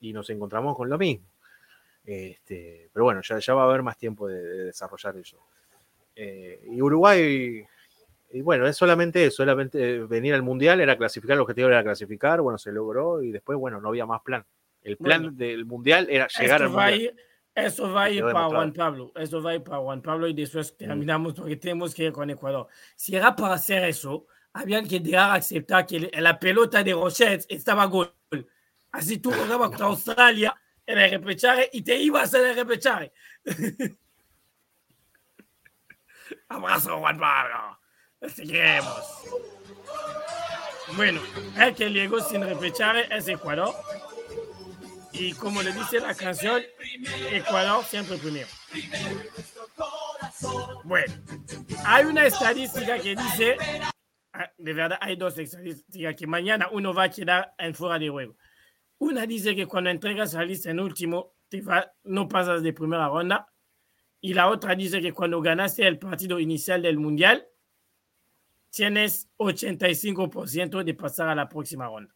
[0.00, 1.26] y nos encontramos con lo mismo.
[2.04, 5.38] Este, pero bueno, ya, ya va a haber más tiempo de, de desarrollar eso.
[6.16, 7.64] Eh, y Uruguay,
[8.32, 12.40] y bueno, es solamente eso, solamente venir al Mundial, era clasificar, el objetivo era clasificar,
[12.40, 14.44] bueno, se logró y después, bueno, no había más plan.
[14.82, 15.36] El plan Bueno.
[15.36, 17.00] del Mundial era llegar al Mundial.
[17.00, 17.16] ir,
[17.54, 18.46] eso va a ir para.
[18.46, 19.12] Juan Pablo.
[19.16, 20.76] Eso va a ir para Juan Pablo y después Mm.
[20.76, 22.66] terminamos porque tenemos que ir con Ecuador.
[22.96, 27.84] Si era para hacer eso, habían que dejar aceptar que la pelota de Rochette estaba
[27.86, 28.14] gol.
[28.92, 33.12] Así tú jugabas contra Australia en el repechaje y te ibas en el repechaje.
[36.48, 37.78] Abrazo, Juan Pablo.
[38.34, 39.22] Te queremos.
[40.96, 41.20] Bueno,
[41.56, 43.74] el que llegó sin repechaje es Ecuador.
[45.12, 46.62] Y como le dice la canción,
[47.30, 48.48] Ecuador siempre primero.
[50.84, 51.14] Bueno,
[51.84, 53.90] hay una estadística que dice, ah,
[54.58, 58.36] de verdad hay dos estadísticas, que mañana uno va a quedar en fuera de juego.
[58.98, 63.08] Una dice que cuando entregas la lista en último, te va- no pasas de primera
[63.08, 63.46] ronda.
[64.20, 67.46] Y la otra dice que cuando ganaste el partido inicial del Mundial,
[68.70, 72.14] tienes 85% de pasar a la próxima ronda.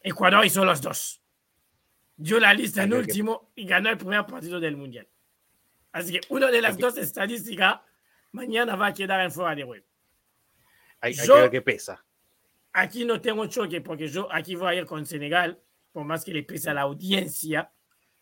[0.00, 1.22] Ecuador hizo los dos.
[2.16, 5.08] Dio la lista en último y ganó el primer partido del Mundial.
[5.92, 7.80] Así que una de las dos estadísticas
[8.32, 9.86] mañana va a quedar en fuera de juego.
[11.04, 12.04] Hay, hay Yo- que ver qué pesa.
[12.72, 15.60] Aquí no tengo choque porque yo aquí voy a ir con Senegal,
[15.92, 17.70] por más que le pese a la audiencia.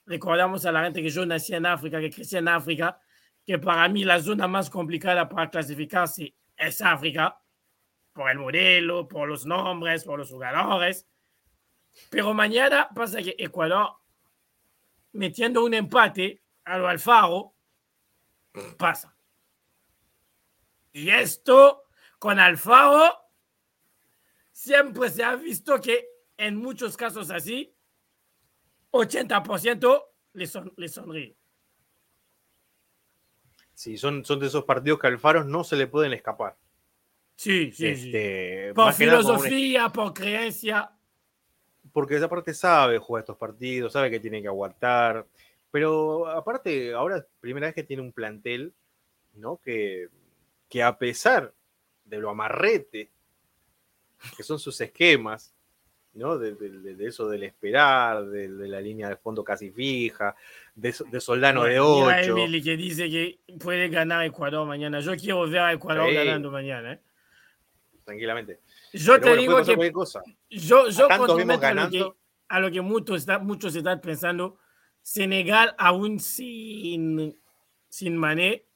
[0.05, 3.01] Recordamos a la gente que yo nací en África, que crecí en África,
[3.47, 7.40] que para mí la zona más complicada para clasificarse es África,
[8.12, 11.07] por el modelo, por los nombres, por los jugadores.
[12.11, 13.90] Pero mañana pasa que Ecuador,
[15.12, 17.55] metiendo un empate a lo Alfaro,
[18.77, 19.16] pasa.
[20.92, 21.85] Y esto
[22.23, 23.13] con Alfaro
[24.53, 26.07] siempre se ha visto que
[26.37, 27.75] en muchos casos así,
[28.93, 30.05] 80%
[30.35, 31.37] le, son, le sonríe.
[33.75, 36.57] Sí, son, son de esos partidos que al Faro no se le pueden escapar.
[37.35, 38.07] Sí, sí, sí.
[38.07, 40.93] Este, Por un- filosofía, por creencia.
[41.93, 45.27] porque aparte sabe jugar estos partidos, sabe que tiene que aguantar.
[45.73, 48.73] Pero aparte, ahora es primera vez que tiene un plantel,
[49.35, 49.57] ¿no?
[49.57, 50.09] Que,
[50.69, 51.53] que a pesar
[52.12, 53.11] de lo amarrete
[54.37, 55.55] que son sus esquemas,
[56.14, 56.37] ¿no?
[56.38, 60.37] De, de- de- eso del esperar, de, de la línea de fondo casi fija,
[60.75, 62.31] de, Soldano de Bueno, mira 8.
[62.37, 65.01] Emily que dice que puede ganar Ecuador mañana.
[65.01, 66.14] Yo quiero ver a Ecuador Sí.
[66.14, 66.92] ganando mañana.
[66.92, 67.01] ¿eh?
[68.05, 68.61] Tranquilamente.
[68.92, 70.22] Yo Pero te bueno, digo que cosa.
[70.51, 72.12] yo, yo vimos comprometo a lo que,
[72.48, 74.59] a lo que muchos, está- muchos están pensando.
[75.01, 77.37] Senegal, aún sin,
[77.88, 78.66] sin Mané,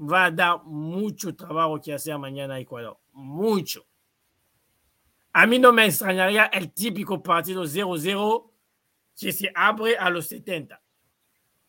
[0.00, 2.98] va a dar mucho trabajo que hacer mañana a Ecuador.
[3.12, 3.86] Mucho.
[5.32, 8.50] A mí no me extrañaría el típico partido 0-0
[9.18, 10.80] que se abre a los 70.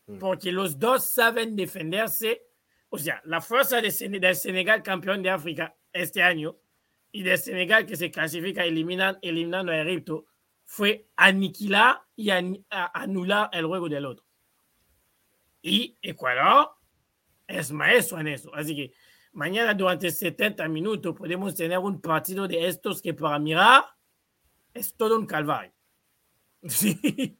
[0.06, 0.18] Mm.
[0.18, 2.42] Porque los dos saben defenderse.
[2.88, 6.56] O sea, la fuerza de del Senegal campeón de África este año
[7.12, 10.26] y del Senegal que se clasifica eliminan, eliminando a Egipto
[10.64, 12.30] fue aniquilar y
[12.70, 14.24] anular el juego del otro.
[15.60, 16.70] Y Ecuador
[17.46, 18.54] es maestro en eso.
[18.54, 18.92] Así que
[19.32, 23.84] mañana durante 70 minutos podemos tener un partido de estos que para mirar
[24.74, 25.72] es todo un calvario.
[26.68, 27.36] Sí.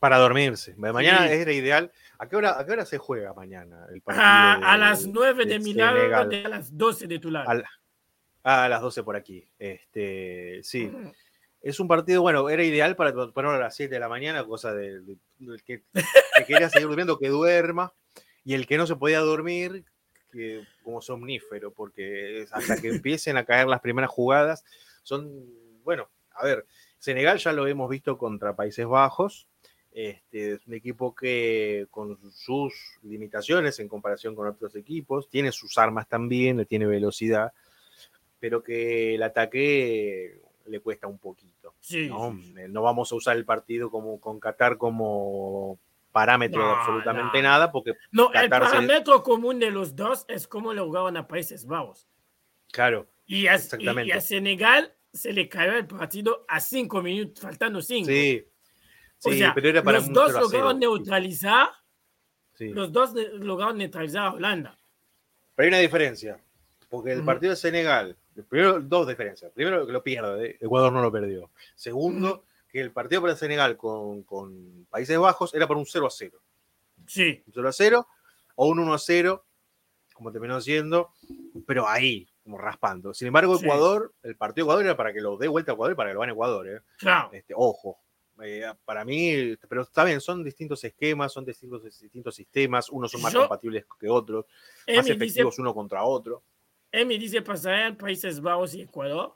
[0.00, 0.74] Para dormirse.
[0.76, 1.34] Mañana Sí.
[1.34, 1.92] era ideal.
[2.18, 4.24] ¿A qué, hora, ¿A qué hora se juega mañana el partido?
[4.26, 6.28] A, de- a las 9 de, de mi lado, Senegal?
[6.30, 7.48] de a las 12 de tu lado.
[8.42, 9.46] A las 12 por aquí.
[9.58, 10.90] Este, sí.
[11.60, 14.72] Es un partido, bueno, era ideal para ponerlo a las 7 de la mañana, cosa
[14.72, 15.18] de, de-
[15.66, 15.82] que,
[16.36, 17.92] que quería seguir durmiendo, que duerma.
[18.44, 19.84] Y el que no se podía dormir,
[20.32, 24.64] que, como somnífero, porque hasta que empiecen a caer las primeras jugadas,
[25.02, 25.44] son,
[25.84, 26.66] bueno, a ver,
[26.98, 29.48] Senegal ya lo hemos visto contra Países Bajos,
[29.92, 32.72] este, es un equipo que con sus
[33.02, 37.52] limitaciones en comparación con otros equipos, tiene sus armas también, tiene velocidad,
[38.38, 41.74] pero que el ataque le cuesta un poquito.
[41.80, 42.38] Sí, ¿no?
[42.56, 45.78] Eh, no vamos a usar el partido como con Qatar como
[46.12, 47.48] parámetro de absolutamente no.
[47.48, 51.16] nada, porque, No, el Qatar se- parámetro común de los dos es cómo le jugaban
[51.16, 52.08] a Países Bajos.
[52.72, 54.08] claro, Y a, Exactamente.
[54.08, 58.06] y a Senegal se le cayó el partido a cinco minutos, faltando cinco.
[58.08, 58.44] sí,
[59.24, 61.68] O sí, sea, pero era para los dos 0 a 0, lograron neutralizar,
[62.54, 62.68] sí.
[62.70, 64.76] los dos lograron neutralizar a Holanda.
[65.54, 66.40] Pero hay una diferencia,
[66.88, 68.16] porque el partido de Senegal,
[68.48, 69.52] primero, dos diferencias.
[69.52, 71.50] Primero, que lo pierde, Ecuador no lo perdió.
[71.74, 76.10] Segundo, que el partido para Senegal con, con Países Bajos era por un 0 a
[76.10, 76.38] 0.
[77.06, 78.08] Sí, Un 0 a 0
[78.56, 79.44] o un 1 a 0,
[80.14, 81.10] como terminó siendo,
[81.66, 83.14] pero ahí, como raspando.
[83.14, 83.64] Sin embargo, Sí.
[83.64, 86.10] Ecuador, el partido de Ecuador era para que lo dé vuelta a Ecuador y para
[86.10, 86.68] que lo gane Ecuador.
[86.68, 86.80] ¿eh?
[86.98, 87.30] claro.
[87.32, 87.98] Este, ojo,
[88.42, 93.22] eh, para mí, pero está bien, son distintos esquemas, son distintos, distintos sistemas, unos son
[93.22, 94.46] más Yo- compatibles que otros,
[94.86, 96.42] más dice, efectivos uno contra otro.
[96.92, 99.34] Emi dice pasarían Países Bajos y Ecuador.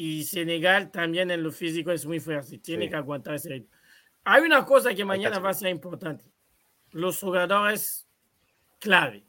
[0.00, 2.58] Y Senegal también en lo físico es muy fuerte.
[2.58, 2.90] Tiene Sí.
[2.90, 3.68] que aguantar ese ritmo.
[4.22, 6.24] Hay una cosa que mañana va a ser importante.
[6.92, 8.08] Los jugadores
[8.78, 9.26] clave.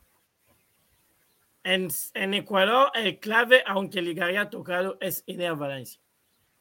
[1.63, 5.99] En, en Ecuador, el clave, aunque le haya tocado, es Ener Valencia.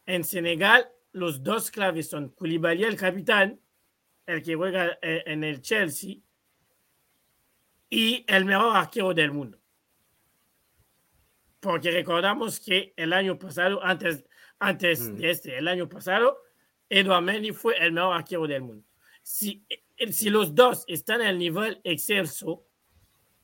[0.06, 3.60] En Senegal, los dos claves son Koulibaly, el capitán,
[4.24, 6.16] el que juega eh, en el Chelsea,
[7.90, 9.58] y el mejor arquero del mundo.
[11.60, 14.24] Porque recordamos que el año pasado, antes,
[14.58, 15.14] antes Mm.
[15.16, 16.38] de este, el año pasado,
[16.88, 18.84] Eduard Mendy fue el mejor arquero del mundo.
[19.22, 22.64] Si, eh, si los dos están al nivel excelso,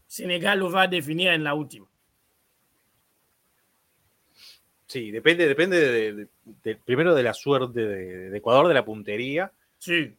[0.06, 1.86] Senegal lo va a definir en la última.
[4.86, 6.28] Sí, depende, depende de- de-
[6.62, 10.14] de- primero de la suerte de, de Ecuador, de la puntería Sí,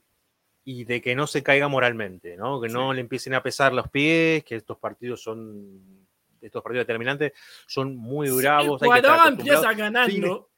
[0.65, 2.59] y de que no se caiga moralmente, ¿no?
[2.59, 6.04] Que no le empiecen a pesar los pies, que estos partidos son,
[6.45, 7.33] estos partidos determinantes
[7.67, 8.79] son muy bravos.
[8.79, 10.49] si hay que estar Ecuador empieza ganando,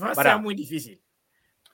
[0.00, 1.00] va a ser muy difícil.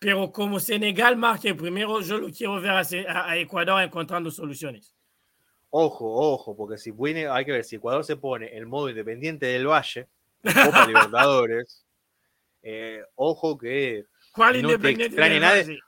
[0.01, 4.96] Pero como Senegal marque primero, yo lo quiero ver a, Ecuador encontrando soluciones.
[5.68, 9.46] Ojo, ojo, porque si viene, hay que ver si Ecuador se pone el modo independiente
[9.46, 10.09] del Valle,
[10.42, 11.85] en Copa Libertadores,
[12.62, 15.79] eh, ojo que, ¿Cuál No te independiente extrañe del nada Valle?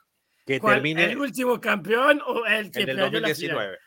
[0.46, 3.56] que ¿Cuál, termine ¿El último campeón o el que el del perdió la final?
[3.56, 3.78] 2019.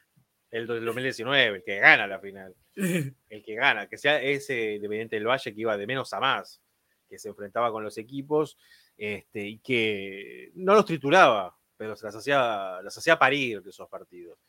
[0.51, 2.55] El del 2019, el que gana la final.
[3.29, 6.61] el que gana, que sea ese Independiente del Valle que iba de menos a más,
[7.09, 8.57] que se enfrentaba con los equipos
[8.97, 13.87] este, y que no los trituraba, pero se las hacía, las hacía parir de esos
[13.89, 14.39] partidos.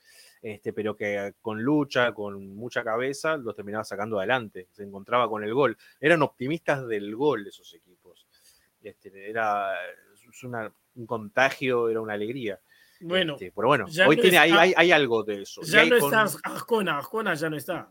[0.42, 5.42] Este, pero que con lucha, con mucha cabeza, los terminaba sacando adelante, se encontraba con
[5.42, 5.76] el gol.
[6.00, 8.26] Eran optimistas del gol esos equipos.
[8.82, 9.72] Este, era
[10.44, 12.60] una- un contagio, era una alegría.
[13.00, 15.62] Bueno, Este, pero bueno, hoy no tiene, hay, está- hay, hay algo de eso.
[15.62, 17.88] Ya no con- está Arjona, Arjona ya no está.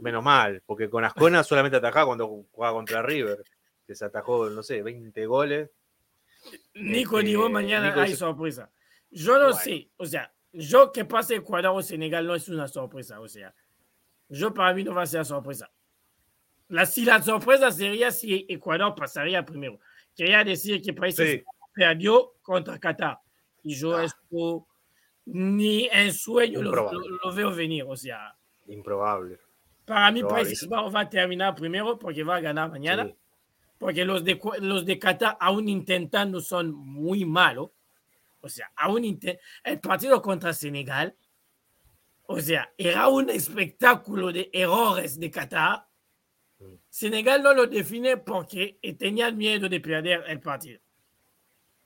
[0.00, 3.42] Menos mal, porque con Ascona solamente atajaba cuando jugaba contra River,
[3.86, 5.70] que se atajó, no sé, 20 goles.
[6.74, 8.68] Nico Este, dijo mañana Nico hay sorpresa.
[9.10, 9.56] Yo no Bueno.
[9.58, 13.54] sé, o sea, yo que pase Ecuador o Senegal no es una sorpresa, o sea,
[14.28, 15.70] yo para mí no va a ser sorpresa.
[16.68, 19.78] La, si la sorpresa sería si Ecuador pasaría primero.
[20.16, 21.44] Quería decir que Países Sí.
[21.74, 23.18] Perdió contra Qatar.
[23.62, 24.04] Y yo Ah.
[24.04, 24.66] esto
[25.26, 29.38] ni en sueño lo, lo- lo veo venir, o sea, Improbable.
[29.84, 30.22] para mí.
[30.22, 33.06] Países Bajos va a terminar primero porque va a ganar mañana.
[33.06, 33.14] Sí.
[33.78, 37.70] porque los de, los de Qatar, aún intentando, son muy malos.
[38.40, 39.20] O sea, aún
[39.64, 41.16] el partido contra Senegal,
[42.22, 45.86] o sea, era un espectáculo de errores de Qatar.
[46.58, 46.74] Mm.
[46.88, 50.80] Senegal no lo define porque tenían miedo de perder el partido.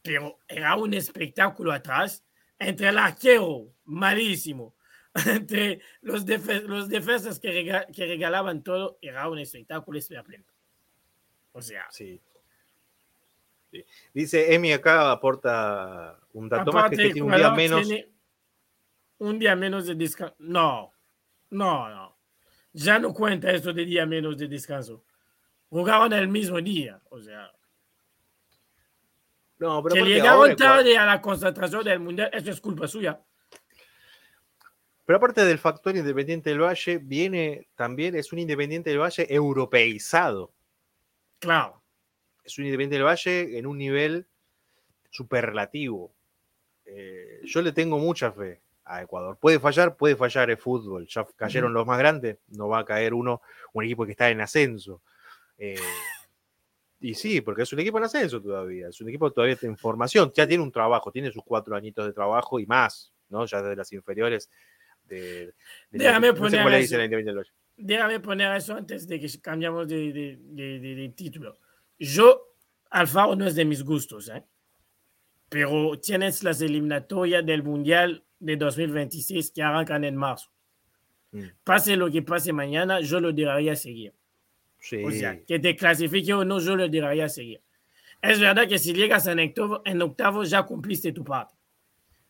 [0.02, 2.24] Pero era un espectáculo atrás,
[2.58, 4.75] entre el arquero, malísimo,
[5.26, 10.52] entre los, defe- los defensas que, rega- que regalaban todo, era un espectáculo esperpéntico.
[11.52, 12.20] O sea, Sí.
[13.72, 13.84] Sí.
[14.14, 17.88] Dice Emi acá aporta un dato más que este tiene un día menos.
[19.18, 20.34] un día menos de descanso.
[20.38, 20.92] No,
[21.50, 22.16] no, no.
[22.72, 25.04] Ya no cuenta eso de día menos de descanso.
[25.68, 27.50] Jugaron el mismo día, o sea,
[29.58, 33.20] No, pero que llegaron ahora tarde a la concentración del mundial, eso es culpa suya.
[35.06, 40.52] Pero aparte del factor Independiente del Valle, viene también, es un Independiente del Valle europeizado.
[41.38, 41.82] Claro,
[42.44, 44.26] Es un Independiente del Valle en un nivel
[45.10, 46.12] superlativo.
[46.84, 49.38] Eh, yo le tengo mucha fe a Ecuador.
[49.38, 51.06] Puede fallar, puede fallar el fútbol.
[51.08, 53.40] Ya cayeron los más grandes, no va a caer uno,
[53.72, 55.02] un equipo que está en ascenso.
[55.56, 55.78] Eh,
[57.00, 60.32] y sí, porque es un equipo en ascenso todavía, es un equipo todavía en formación,
[60.34, 63.44] ya tiene un trabajo, tiene sus cuatro añitos de trabajo y más, ¿no?
[63.46, 64.50] Ya desde las inferiores.
[65.08, 65.52] De, de
[65.90, 66.96] Déjame no poner eso.
[66.96, 67.50] a Valle.
[67.76, 71.58] Déjame poner eso antes de que cambiamos de, de- título.
[71.98, 72.54] Yo,
[72.90, 74.42] Alfaro no es de mis gustos, ¿eh?
[75.48, 80.50] pero tienes las eliminatorias del Mundial de 2026 que arrancan en marzo.
[81.32, 81.44] Mm.
[81.64, 84.12] Pase lo que pase mañana, yo lo debería seguir.
[84.78, 85.02] Sí.
[85.04, 87.60] O sea, que te clasifique o no, yo lo debería seguir.
[88.22, 91.54] Es verdad que si llegas en octavo, en octavo ya cumpliste tu parte.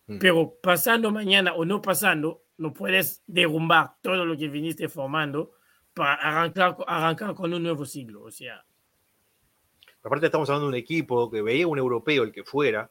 [0.07, 0.18] Mm.
[0.18, 5.52] Pero pasando mañana o no pasando, no puedes derrumbar todo lo que viniste formando
[5.94, 8.22] para arrancar, arrancar con un nuevo siglo.
[8.22, 8.64] O sea,
[10.02, 12.88] Aparte estamos hablando de un equipo que veía un europeo, el que fuera,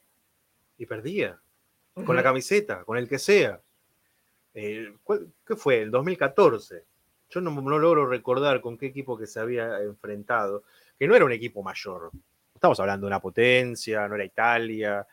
[0.77, 1.39] y perdía.
[2.05, 3.61] Con la camiseta, con el que sea.
[4.53, 5.81] Eh, ¿cuál- ¿Qué fue?
[5.81, 6.83] El 2014.
[7.29, 10.63] Yo no, no logro recordar con qué equipo que se había enfrentado,
[10.99, 12.11] que no era un equipo mayor.
[12.53, 15.07] Estamos hablando de una potencia, no era Italia,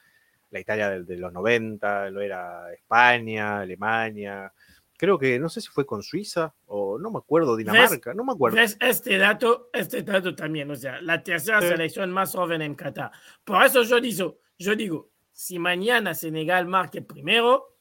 [0.53, 4.53] la Italia de, de los 90, no era España, Alemania.
[4.97, 8.33] Creo que, no sé si fue con Suiza o no me acuerdo, Dinamarca, no me
[8.33, 8.57] acuerdo.
[8.57, 9.69] ¿Ves este dato?
[9.73, 11.69] Este dato también, o sea, la tercera Sí.
[11.69, 13.11] selección más joven en Qatar.
[13.43, 17.77] Por eso yo digo, yo digo, si mañana Senegal marque primero,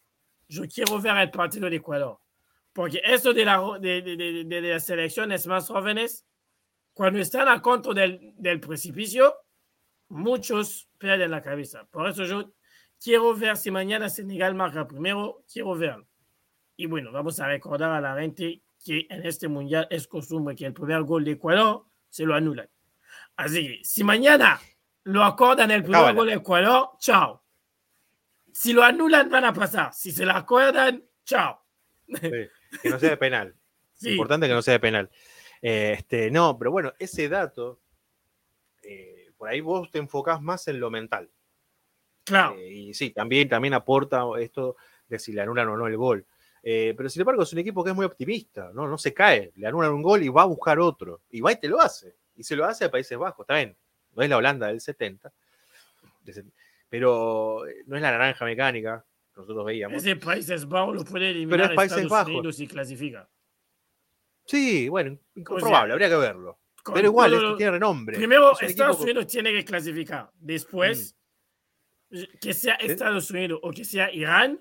[0.48, 2.18] yo quiero ver el partido de Ecuador.
[2.74, 6.26] Porque eso de, la, de, de- de- de las selecciones más jóvenes,
[6.94, 9.36] cuando están a contra del, del precipicio,
[10.10, 11.86] muchos pierden la cabeza.
[11.92, 12.52] Por eso yo
[13.02, 16.08] quiero ver si mañana Senegal marca primero, quiero verlo.
[16.76, 20.66] Y bueno, vamos a recordar a la gente que en este mundial es costumbre que
[20.66, 22.70] el primer gol de Ecuador se lo anulan.
[23.36, 24.60] Así que si mañana
[25.04, 26.14] lo acordan el primer Cábala.
[26.14, 27.44] gol de Ecuador, chao.
[28.54, 29.94] Si lo anulan, van a pasar.
[29.94, 31.64] Si se lo acuerdan, chao.
[32.08, 32.20] Sí,
[32.82, 33.56] que no sea de penal.
[33.94, 34.14] Sí.
[34.14, 35.12] Importante que no sea de penal.
[35.62, 37.80] Eh, este, no, pero bueno, ese dato,
[38.82, 41.30] eh, por ahí vos te enfocás más en lo mental.
[42.24, 42.56] Claro.
[42.58, 44.76] Eh, y sí, también, también aporta esto
[45.08, 46.26] de si le anulan o no el gol.
[46.64, 48.88] Eh, pero sin embargo, es un equipo que es muy optimista, ¿no?
[48.88, 51.22] No se cae, le anulan un gol y va a buscar otro.
[51.32, 52.16] Y va y te lo hace.
[52.36, 53.76] Y se lo hace a Países Bajos, está bien.
[54.16, 55.32] No es la Holanda del 70.
[56.24, 56.46] de set-
[56.90, 59.04] Pero eh, no es la naranja mecánica
[59.36, 59.98] nosotros veíamos.
[59.98, 62.30] Ese Países Bajos lo puede Pero eliminar es Países Estados Bajos.
[62.34, 63.28] Unidos y clasifica.
[64.46, 66.60] Sí, bueno, incomprobable, habría que verlo.
[66.94, 68.18] Pero igual, todo es que lo- tiene renombre.
[68.18, 70.30] Primero, Es Estados equipo- Unidos tiene que clasificar.
[70.40, 71.16] Después,
[72.40, 74.60] que sea Estados Unidos o que sea Irán.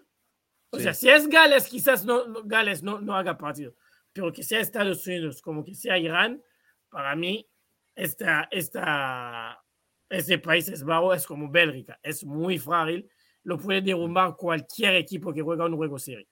[0.70, 0.84] O Sí.
[0.84, 3.74] sea, si es Gales, quizás no, no- Gales no, no haga partido.
[4.12, 6.42] Pero que sea Estados Unidos como que sea Irán,
[6.88, 7.48] para mí,
[7.94, 9.62] esta, esta,
[10.08, 11.98] este país es bajo, es como Bélgica.
[12.02, 13.08] Es muy frágil.
[13.42, 16.26] Lo puede derrumbar cualquier equipo que juega un juego serio.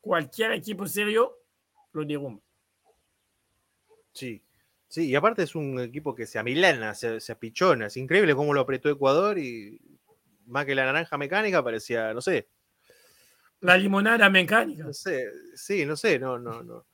[0.00, 1.36] Cualquier equipo serio
[1.92, 2.42] lo derrumba.
[4.12, 4.42] Sí,
[4.88, 7.86] sí, y aparte es un equipo que se amilana, se, se apichona.
[7.86, 9.80] Es increíble cómo lo apretó Ecuador y
[10.46, 12.48] más que la naranja mecánica parecía, no sé,
[13.60, 14.84] La limonada mecánica.
[14.84, 16.86] no sé, sí, no sé, no, no, no.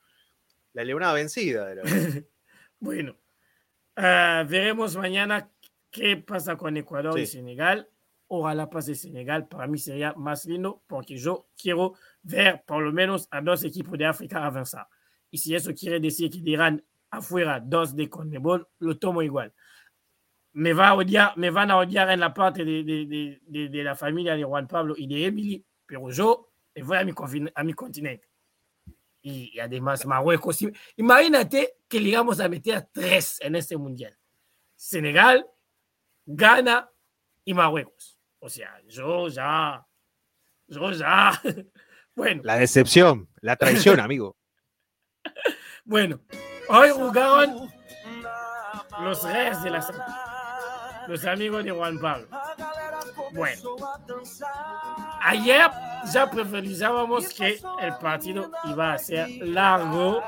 [0.72, 1.82] La leonada vencida era.
[2.82, 3.14] Bueno,
[3.94, 5.52] ah, veremos mañana
[5.90, 7.26] qué pasa con Ecuador y.
[7.26, 7.86] Senegal.
[8.32, 13.26] Ojalá pase Senegal, para mí sería más lindo porque yo quiero ver por lo menos
[13.32, 14.86] a dos equipos de África avanzar.
[15.30, 19.52] Y si eso quiere decir que dirán afuera dos de Conmebol, lo tomo igual.
[20.52, 23.84] Me, va a odiar, me van a odiar en la parte de, de- de- de-
[23.84, 27.52] la familia de Juan Pablo y de Emily, pero yo me voy a mi, confin-
[27.54, 28.28] a mi continente.
[29.22, 30.58] Y, y además Marruecos.
[30.96, 34.16] Imagínate que le vamos a meter tres en este mundial.
[34.76, 35.46] Senegal,
[36.26, 36.90] Ghana
[37.44, 38.18] y Marruecos.
[38.38, 39.86] O sea, yo ya,
[40.68, 41.40] yo ya.
[42.12, 44.36] Bueno, La decepción, la traición, amigo.
[45.84, 46.20] bueno.
[46.68, 47.70] Hoy jugaron
[49.00, 49.80] los reyes de la
[51.10, 52.28] Los amigos de Juan Pablo.
[53.32, 53.76] Bueno,
[55.22, 55.68] ayer
[56.12, 60.22] ya preferizábamos que el partido iba a ser largo,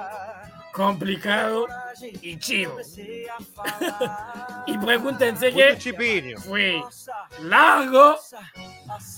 [0.73, 1.69] complicado
[2.21, 2.79] y chido.
[4.67, 5.77] y pregúntense qué
[6.39, 6.83] fue
[7.43, 8.17] largo,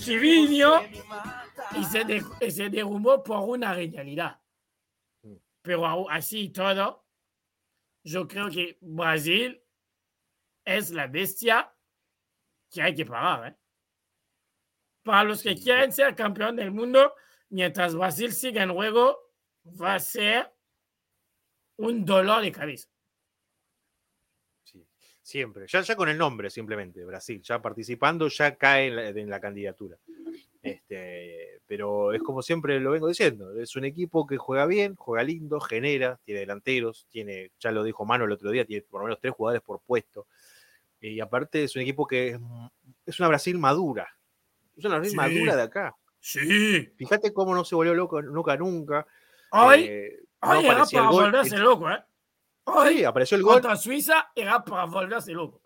[0.01, 0.83] chiviño
[1.77, 4.39] y se, de- y se derrumbó por una genialidad.
[5.63, 7.07] Pero au- así y todo,
[8.05, 9.64] yo creo que Brasil
[10.65, 11.73] es la bestia
[12.71, 13.53] que hay que parar.
[13.53, 13.57] ¿eh?
[15.03, 17.15] Para los que quieren ser campeón del mundo,
[17.51, 19.33] mientras Brasil siga en juego,
[19.81, 20.53] va a ser
[21.77, 22.89] un dolor de cabeza.
[24.63, 24.87] Sí,
[25.23, 25.67] siempre.
[25.69, 27.43] Ya, ya con el nombre, simplemente, Brasil.
[27.43, 29.99] Ya participando, ya cae en la, en la candidatura.
[30.63, 34.95] Este, pero pero es como siempre lo vengo diciendo, es un equipo que juega bien,
[34.95, 39.01] juega lindo, genera, tiene delanteros, tiene, ya lo dijo Mano el otro día, tiene por
[39.01, 40.29] lo menos tres jugadores por puesto.
[41.07, 42.41] Y aparte es un equipo que es,
[43.07, 44.09] es una Brasil madura.
[44.77, 45.17] Es una Brasil Sí.
[45.17, 45.95] madura de acá.
[46.19, 46.87] Sí.
[46.97, 49.07] Fíjate cómo no se volvió loco nunca, nunca.
[49.51, 52.03] Hoy, Eh, hoy no era para volverse loco, ¿eh?
[52.65, 55.61] Hoy, Sí, apareció el gol, contra Suiza, era para volverse loco.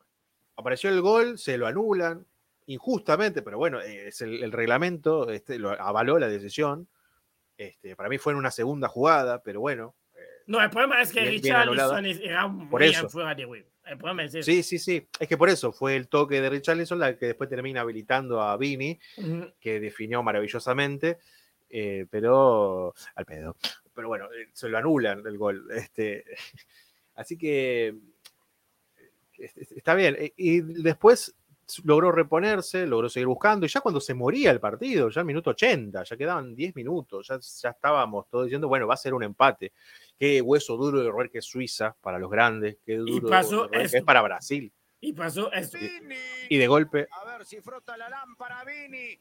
[0.57, 2.27] apareció el gol, se lo anulan,
[2.67, 6.89] injustamente, pero bueno, eh, es el, el reglamento, este, lo avaló la decisión.
[7.57, 9.95] Este, para mí fue en una segunda jugada, pero bueno.
[10.49, 11.33] No, el problema es que Bien-.
[11.35, 13.09] Richarlison era muy Por eso.
[13.09, 13.69] fuera de juego.
[13.85, 14.51] El problema es eso.
[14.51, 15.07] sí, sí, sí.
[15.21, 18.57] Es que por eso fue el toque de Richarlison la que después termina habilitando a
[18.57, 18.99] Vini,
[19.61, 21.19] que definió maravillosamente,
[21.69, 23.57] eh, pero al pedo.
[23.95, 25.69] Pero bueno, eh, se lo anulan el gol.
[25.71, 26.25] Este,
[27.15, 27.89] así que
[29.39, 30.17] eh, está bien.
[30.37, 31.35] Y después
[31.85, 35.51] logró reponerse, logró seguir buscando, y ya cuando se moría el partido, ya al minuto
[35.51, 39.23] 80, ya quedaban 10 minutos, ya, ya estábamos todos diciendo, bueno, va a ser un
[39.23, 39.73] empate.
[40.19, 43.69] Qué hueso duro de roer que es Suiza para los grandes, qué duro de pasó
[43.69, 44.73] roer que es para Brasil.
[45.01, 45.79] Y pasó esto.
[45.79, 46.17] Vini.
[46.49, 49.17] Y de golpe, A ver si frota la lámpara Vini.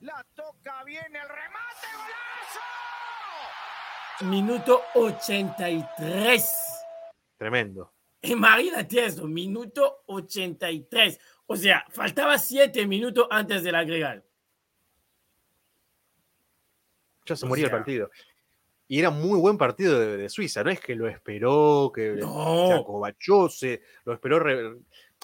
[0.00, 1.86] La toca bien el remate.
[1.94, 2.60] ¡Golazo!
[4.30, 6.84] Minuto 83.
[7.38, 7.92] tremendo.
[8.20, 11.18] Imagínate eso, minuto 83.
[11.46, 14.22] O sea, faltaba 7 minutos antes del agregar.
[17.26, 18.10] Ya se O moría el sea- partido.
[18.88, 22.20] Y era muy buen partido de, de Suiza, no es que lo esperó, que se
[22.20, 24.76] No, acobachó, se lo esperó re-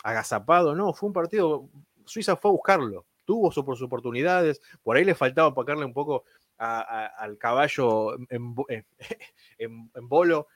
[0.02, 1.68] agazapado, no, fue un partido,
[2.06, 6.24] Suiza fue a buscarlo, tuvo sus sus oportunidades, por ahí le faltaba empacarle un poco
[6.56, 8.86] a- a- al caballo en, bo- en-
[9.58, 10.46] en- en bolo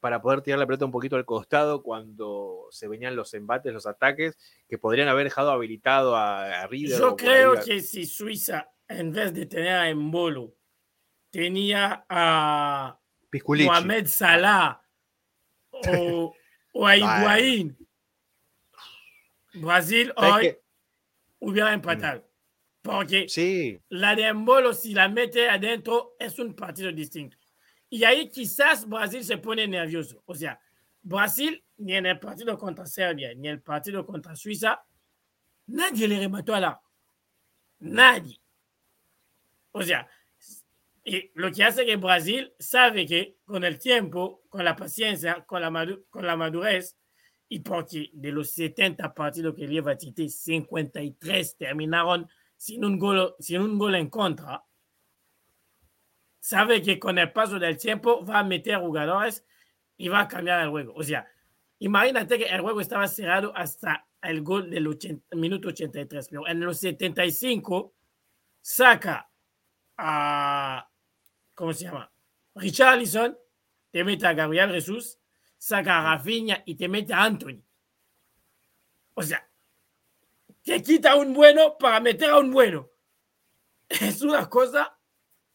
[0.00, 3.86] para poder tirar la pelota un poquito al costado cuando se venían los embates, los
[3.86, 4.36] ataques,
[4.68, 9.12] que podrían haber dejado habilitado a, a Rieder yo creo a- que si Suiza, en
[9.12, 10.54] vez de tener a Embolo,
[11.36, 12.98] tenía a.
[13.44, 14.80] Mohamed Salah
[15.70, 16.34] o,
[16.72, 16.96] o a.
[16.96, 17.76] Higuaín,
[19.54, 20.62] Brasil ¿Sabes hoy qué?
[21.40, 22.26] hubiera empatado.
[22.80, 27.36] Porque Sí, la de Embolo, si la mete adentro, es un partido distinto.
[27.90, 30.22] Y ahí quizás Brasil se pone nervioso.
[30.24, 30.58] O sea,
[31.02, 34.84] Brasil, ni en el partido contra Serbia, ni el partido contra Suiza,
[35.66, 36.80] nadie le remató a la.
[37.80, 38.40] Nadie.
[39.72, 40.08] O sea,
[41.08, 45.62] y lo que hace que Brasil sabe que con el tiempo, con la paciencia, con
[45.62, 45.70] la,
[46.10, 46.98] con la madurez,
[47.48, 53.60] y porque de los 70 partidos que lleva Tite, 53 terminaron sin un gol, sin
[53.60, 54.64] un gol en contra,
[56.40, 59.46] sabe que con el paso del tiempo va a meter jugadores
[59.96, 60.92] y va a cambiar el juego.
[60.96, 61.24] O sea,
[61.78, 66.58] imagínate que el juego estaba cerrado hasta el gol del 80 minuto 83, pero en
[66.58, 67.94] los 75
[68.60, 69.30] saca
[69.98, 70.90] a,
[71.56, 72.12] ¿cómo se llama?
[72.54, 73.36] Richarlison,
[73.90, 75.18] te mete a Gabriel Jesús,
[75.58, 77.60] saca a Rafinha y te mete a Anthony.
[79.14, 79.48] O sea,
[80.62, 82.88] te quita un bueno para meter a un bueno.
[83.88, 84.96] Es una cosa.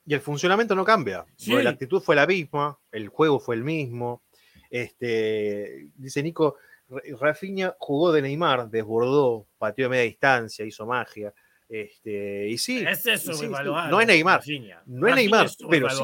[0.05, 1.25] Y el funcionamiento no cambia.
[1.37, 1.53] Sí.
[1.61, 4.23] La actitud fue la misma, el juego fue el mismo.
[4.69, 6.57] Este, dice Nico,
[6.89, 11.33] Ra- Rafinha jugó de Neymar, desbordó, pateó de media distancia, hizo magia.
[11.73, 14.39] Este, y sí, Es no es Neymar.
[14.39, 14.83] Rafinha.
[14.85, 16.03] No es Rafinha Neymar, es pero sí.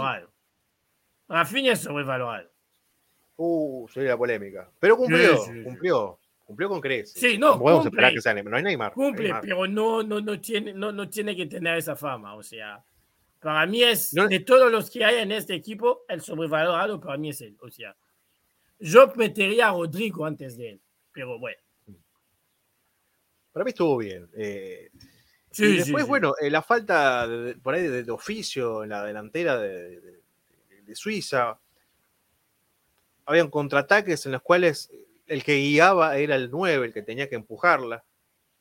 [1.28, 2.49] Rafinha es sobrevalorado.
[3.36, 4.72] Uh, sería la polémica.
[4.80, 5.63] Pero cumplió, Sí, sí, sí.
[5.63, 7.20] cumplió, cumplió con creces.
[7.20, 7.89] Sí, no, Podemos cumple.
[7.97, 8.51] esperar que sea Neymar.
[8.51, 8.93] No hay Neymar.
[8.93, 9.41] Cumple, Neymar.
[9.41, 12.36] pero no, no, no, tiene, no, no tiene que tener esa fama.
[12.36, 12.82] O sea,
[13.41, 17.18] para mí es, No- de todos los que hay en este equipo, el sobrevalorado para
[17.18, 17.57] mí es él.
[17.59, 17.93] O sea,
[18.80, 20.82] yo metería a Rodrigo antes de él.
[21.11, 21.57] Pero bueno.
[23.51, 24.30] Para mí estuvo bien.
[24.38, 24.89] Eh,
[25.58, 26.10] Sí, y después, sí.
[26.10, 30.22] bueno, eh, la falta de- por ahí de, de oficio en la delantera de, de-
[30.84, 31.60] de Suiza.
[33.26, 34.89] Habían contraataques en los cuales
[35.28, 38.03] el que guiaba era el 9, el que tenía que empujarla.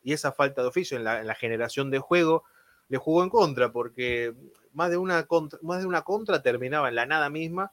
[0.02, 2.44] Y esa falta de oficio en la, en la generación de juego
[2.88, 4.34] le jugó en contra, porque
[4.72, 7.72] más de, una contra, más de una contra terminaba en la nada misma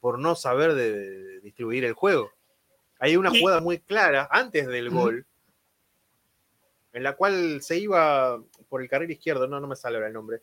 [0.00, 2.30] por no saber de, de distribuir el juego.
[2.98, 5.26] Hay una Y- jugada muy clara antes del gol,
[6.94, 10.14] en la cual se iba por el carril izquierdo, no, no me sale ahora el
[10.14, 10.40] nombre.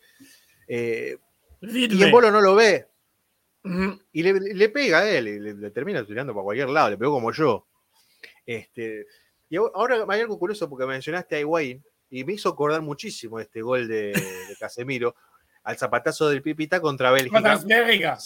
[0.68, 1.18] Eh,
[1.62, 2.88] y en bolo no lo ve,
[4.12, 6.98] y le, le pega a él, y le, le termina tirando para cualquier lado, le
[6.98, 7.68] pegó como yo.
[8.46, 9.06] Este,
[9.50, 13.62] y ahora- hay algo curioso porque mencionaste a Higuaín, y me hizo acordar muchísimo este
[13.62, 15.16] gol de, de Casemiro
[15.64, 17.36] al zapatazo del Pipita contra Bélgica.
[17.36, 18.18] Contra Bélgica.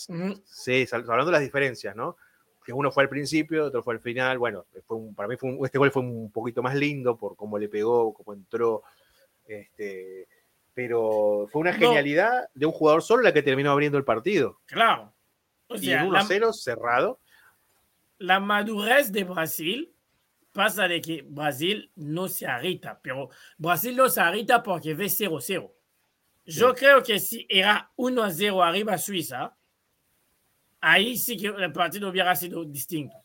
[0.45, 2.17] Sí, hablando de las diferencias, ¿no?
[2.65, 4.39] Que uno fue al principio, otro fue al final.
[4.39, 7.35] Bueno, fue un- para mí fue un- este gol fue un poquito más lindo por
[7.35, 8.81] cómo le pegó, cómo entró.
[9.47, 10.27] Este,
[10.73, 11.77] pero fue una No.
[11.77, 14.59] genialidad de un jugador solo la que terminó abriendo el partido.
[14.65, 15.13] Claro.
[15.67, 17.19] O Y sea, en la, 1-0 cerrado.
[18.17, 19.91] la madurez de Brasil
[20.51, 25.71] pasa de que Brasil no se agita, pero Brasil no se agita porque ve 0-0.
[26.45, 26.75] Yo Sí.
[26.79, 29.55] creo que si era 1-0 arriba Suiza,
[30.85, 33.17] ahí sí que el partido hubiera sido distinto.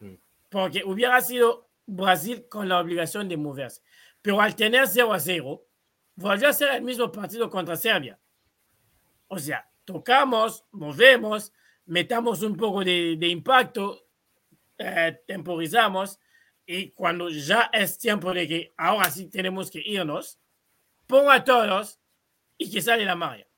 [0.00, 0.14] Mm.
[0.50, 3.80] Porque hubiera sido Brasil con la obligación de moverse.
[4.20, 5.62] Pero al tener 0-0,
[6.16, 8.18] volvió a ser el mismo partido contra Serbia.
[9.28, 11.54] O sea, tocamos, movemos,
[11.86, 14.06] metamos un poco de, de impacto,
[14.76, 16.18] eh, temporizamos
[16.66, 20.38] y cuando ya es tiempo de que ahora sí tenemos que irnos,
[21.06, 21.98] pongo a todos
[22.58, 23.48] y que sale la magia.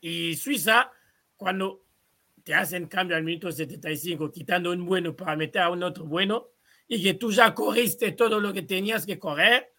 [0.00, 0.90] Y Suiza,
[1.36, 1.83] cuando
[2.44, 6.50] te hacen cambio al minuto 75, quitando un bueno para meter a un otro bueno,
[6.86, 9.72] y que tú ya corriste todo lo que tenías que correr,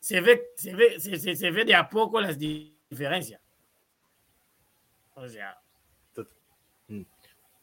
[0.00, 3.40] se ve, se ve, se, ve de a poco las di- diferencias.
[5.14, 5.56] O sea,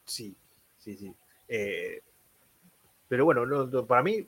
[0.05, 0.34] Sí,
[0.78, 1.14] sí, sí.
[1.49, 2.01] Eh,
[3.10, 4.26] pero bueno, no- no, para mí,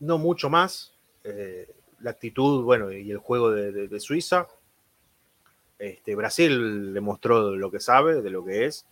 [0.00, 0.94] no mucho más.
[1.24, 1.66] Eh,
[2.00, 4.46] la actitud, bueno, y el juego de Suiza.
[5.78, 8.86] Este, Brasil demostró lo que sabe, de lo que es.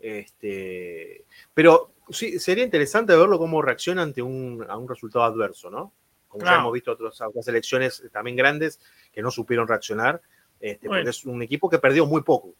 [0.00, 1.24] Este,
[1.54, 5.92] pero sí, sería interesante verlo cómo reacciona ante un, a un resultado adverso, ¿no?
[6.26, 8.80] Como ya hemos visto otros, otras elecciones también grandes
[9.12, 10.20] que no supieron reaccionar,
[10.58, 11.02] este, Bueno.
[11.02, 12.54] porque es un equipo que perdió muy poco.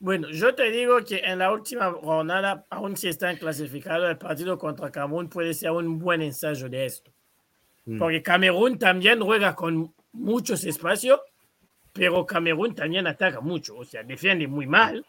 [0.00, 4.58] Bueno, yo te digo que en la última jornada, aún si están clasificados, el partido
[4.58, 7.12] contra Camerún puede ser un buen ensayo de esto.
[7.84, 7.98] Mm.
[7.98, 11.20] Porque Camerún también juega con muchos espacios,
[11.94, 13.76] pero Camerún también ataca mucho.
[13.76, 15.06] O sea, defiende muy mal,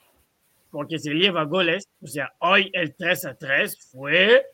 [0.70, 1.90] porque se lleva goles.
[2.02, 4.46] O sea, hoy el 3 a 3 fue.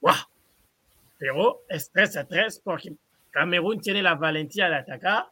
[0.00, 0.16] ¡Guau!
[1.18, 2.94] Pero es 3 a 3 porque
[3.30, 5.26] Camerún tiene la valentía de atacar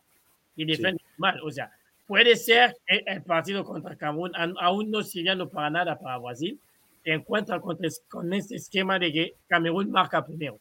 [0.55, 1.41] y defiende mal.
[1.43, 1.73] O sea,
[2.07, 6.61] puede ser que el partido contra Camerún, aún no sirviendo para nada para Brasil,
[7.03, 7.79] se encuentra con,
[8.09, 10.61] con este esquema de que Camerún marca primero.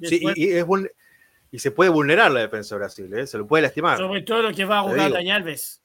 [0.00, 0.64] Sí, y, y es
[1.52, 3.26] y se puede vulnerar la defensa de Brasil, ¿eh?
[3.28, 3.96] se lo puede lastimar.
[3.98, 5.12] sobre todo lo que va a jugar.
[5.12, 5.80] Dani Alves.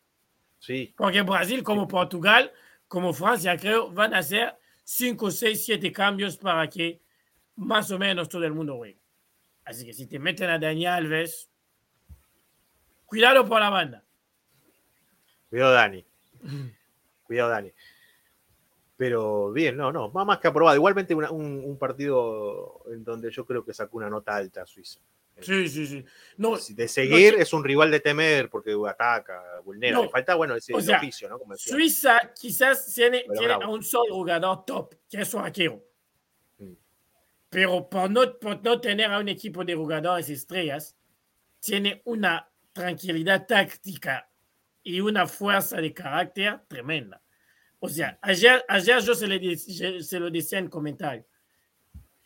[0.60, 2.52] Sí, Porque Brasil, como Portugal,
[2.88, 7.00] como Francia, creo, van a hacer 5, 6, 7 cambios para que
[7.58, 8.98] más o menos todo el mundo juegue.
[9.66, 11.50] Así que si te meten a Dani Alves,
[13.06, 14.04] cuidado por la banda.
[15.50, 16.06] cuidado Dani.
[17.24, 17.72] Cuidado Dani.
[18.96, 20.76] Pero bien, no, no, va más que aprobado.
[20.76, 25.00] Igualmente una- un, un partido en donde yo creo que sacó una nota alta Suiza.
[25.42, 26.06] Sí, sí, sí.
[26.38, 29.98] No, De seguir no, es un rival de temer porque ataca, vulnera.
[29.98, 30.04] No.
[30.04, 31.40] Le falta, bueno, ese O sea, oficio, ¿no?
[31.40, 31.74] Como decía.
[31.74, 35.84] Suiza quizás tiene, tiene a un solo jugador top, que es su arquero.
[36.58, 36.74] Mm.
[37.50, 40.96] Pero por no, por no tener a un equipo de jugadores estrellas,
[41.60, 44.30] tiene una tranquilidad táctica
[44.84, 47.22] y una fuerza de carácter tremenda.
[47.80, 51.26] O sea, ayer, ayer yo se, le se lo decía en comentario.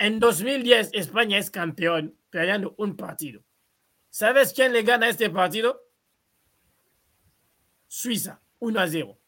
[0.02, 3.44] En 2010 España es campeón perdiendo un partido.
[4.10, 5.80] ¿Sabes quién le gana este partido?
[7.88, 9.20] Suiza, 1 a 0.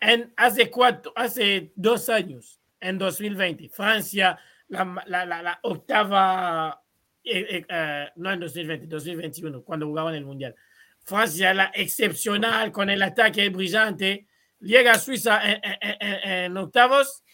[0.00, 4.38] En, hace, cuatro, hace dos años, en 2020, Francia,
[4.68, 6.80] la, la, la, la octava,
[7.24, 10.54] eh, eh, eh, no en 2020, 2021, cuando jugaban el Mundial.
[11.02, 14.28] Francia, la excepcional, con el ataque brillante,
[14.60, 17.24] llega a Suiza en, en- en- en octavos,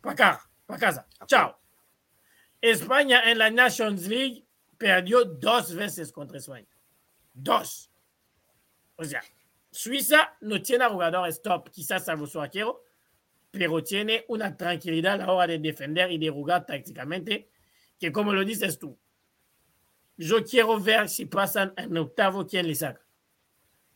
[0.00, 1.08] para acá, para casa.
[1.26, 1.58] Chao.
[2.62, 4.46] España en la Nations League
[4.78, 6.68] perdió dos veces contra España.
[7.34, 7.90] Dos.
[8.94, 9.20] O sea,
[9.70, 12.84] Suiza no tiene jugadores top, quizás salvo su arquero,
[13.50, 17.50] pero tiene una tranquilidad a la hora de defender y de jugar tácticamente,
[17.98, 18.96] que como lo dices tú,
[20.16, 23.04] yo quiero ver si pasan en octavo quién le saca.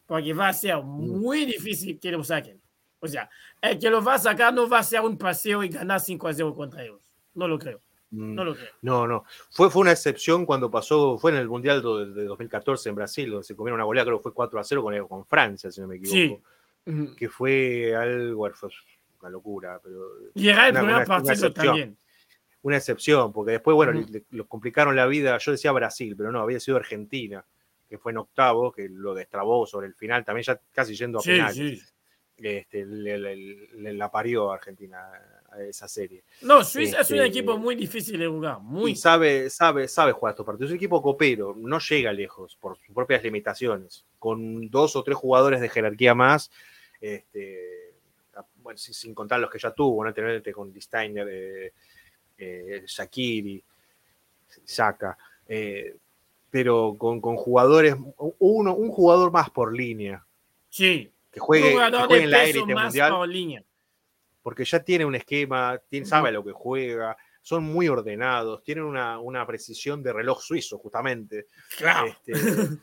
[0.06, 2.60] Porque va a ser muy difícil que lo saquen.
[2.98, 5.68] O sea, el que lo va a sacar no va a ser un paseo y
[5.68, 7.02] ganar 5 a 0 contra ellos.
[7.34, 7.85] No lo creo.
[8.10, 8.70] Mm, No lo creo.
[8.82, 9.24] No, no.
[9.50, 13.30] Fue, fue una excepción cuando pasó, fue en el Mundial de, de 2014 en Brasil,
[13.30, 15.80] donde se comieron una goleada, creo que fue 4 a 0 con, con Francia, si
[15.80, 16.42] no me equivoco.
[16.84, 17.14] Sí.
[17.16, 18.68] Que fue algo, fue
[19.20, 19.98] una locura, pero
[20.34, 21.66] Y era el Una- primer una- partido excepción.
[21.66, 21.96] también.
[22.62, 24.08] una excepción, porque después, bueno, Ujú.
[24.12, 25.36] le, le complicaron la vida.
[25.38, 27.44] Yo decía Brasil, pero no, había sido Argentina,
[27.88, 31.22] que fue en octavo, que lo destrabó sobre el final, también ya casi yendo a
[31.22, 31.54] Sí, penales.
[31.56, 31.82] sí.
[32.38, 34.98] Este, le, le- le- la parió a Argentina
[35.60, 36.22] esa serie.
[36.42, 38.60] No, Suiza es un Este- equipo muy difícil de jugar.
[38.60, 38.92] Muy.
[38.92, 40.68] Y sabe, sabe, sabe jugar estos partidos.
[40.70, 44.04] Es un equipo copero, no llega lejos por sus propias limitaciones.
[44.18, 46.50] Con dos o tres jugadores de jerarquía más,
[47.00, 47.92] este,
[48.62, 50.12] bueno, sin, sin contar los que ya tuvo, ¿no?
[50.12, 51.72] Tener con Di Steiner, eh,
[52.38, 53.62] eh, Shakiri,
[54.64, 55.16] Saka.
[55.48, 55.96] eh,
[56.50, 57.94] pero con, con jugadores,
[58.38, 60.24] uno, un jugador más por línea,
[60.70, 61.74] Sí, que juegue, que
[62.06, 63.62] juegue en la élite mundial, por línea.
[64.46, 69.18] Porque ya tiene un esquema, tiene, sabe lo que juega, son muy ordenados, tienen una,
[69.18, 71.48] una precisión de reloj suizo, justamente.
[71.76, 72.14] Claro.
[72.24, 72.78] Este,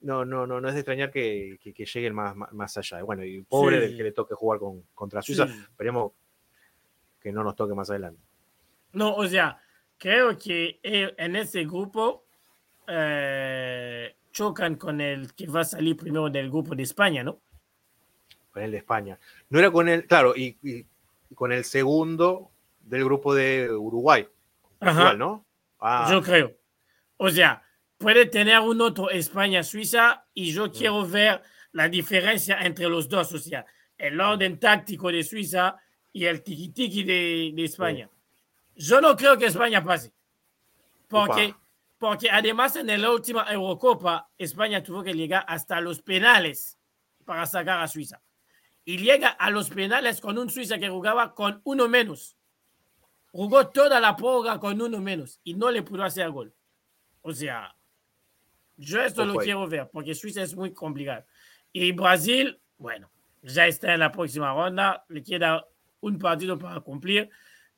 [0.00, 3.02] no, no, no, no es de extrañar que, que- que lleguen más, más, allá.
[3.02, 3.82] Bueno, y pobre Sí.
[3.88, 5.52] del que le toque jugar con, contra Suiza, Sí.
[5.70, 6.12] esperemos
[7.20, 8.22] que no nos toque más adelante.
[8.92, 9.60] No, o sea,
[9.98, 12.24] creo que eh, en ese grupo
[12.88, 17.38] eh, chocan con el que va a salir primero del grupo de España, ¿no?
[18.56, 19.18] Con el de España.
[19.50, 20.86] No era con el, claro, y, y-
[21.30, 22.50] y con el segundo
[22.80, 24.26] del grupo de Uruguay.
[24.80, 25.00] Ajá.
[25.00, 25.44] Igual, ¿no?
[25.78, 26.52] Ah, Yo creo.
[27.18, 27.62] O sea,
[27.98, 31.42] puede tener un otro España-Suiza y yo quiero ver
[31.72, 33.66] la diferencia entre los dos, o sea,
[33.98, 35.76] el orden táctico de Suiza
[36.14, 38.08] y el tiki-tiki de, de España.
[38.74, 40.14] Yo no creo que España pase.
[41.08, 41.54] Porque,
[41.98, 46.78] porque además en la última Eurocopa, España tuvo que llegar hasta los penales
[47.26, 48.20] para sacar a Suiza.
[48.86, 52.36] Y llega a los penales con un Suiza que jugaba con uno menos.
[53.32, 56.54] Jugó toda la prórroga con uno menos y no le pudo hacer gol.
[57.20, 57.74] O sea,
[58.76, 59.46] yo esto lo Ojo ahí.
[59.46, 61.26] quiero ver porque Suiza es muy complicado.
[61.72, 63.10] Y Brasil, bueno,
[63.42, 65.66] ya está en la próxima ronda, le queda
[66.00, 67.28] un partido para cumplir.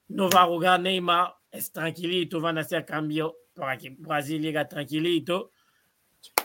[0.09, 4.63] No va a jugar Neymar, es tranquilito, van a hacer cambio para que Brasil llegue
[4.67, 5.53] tranquilito.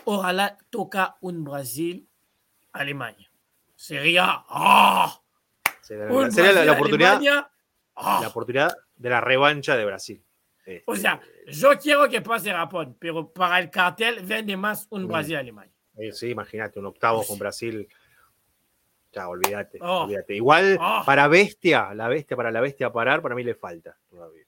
[0.06, 3.30] Ojalá toca un Brasil-Alemania.
[3.84, 5.20] Sería ¡ah!
[5.82, 7.20] sería, un sería la, la oportunidad,
[7.96, 8.18] ¡ah!
[8.22, 10.24] la oportunidad de la revancha de Brasil.
[10.64, 15.06] Este, O sea, yo quiero que pase Japón, pero para el cartel vende más un.
[15.06, 15.70] Brasil-Alemania.
[15.98, 17.86] Eh, Sí, imagínate, un octavo con Brasil.
[19.12, 20.04] Ya, olvídate, Oh.
[20.04, 20.34] olvídate.
[20.34, 21.02] Igual Oh.
[21.04, 24.46] para bestia, la bestia, para la bestia parar, para mí le falta todavía.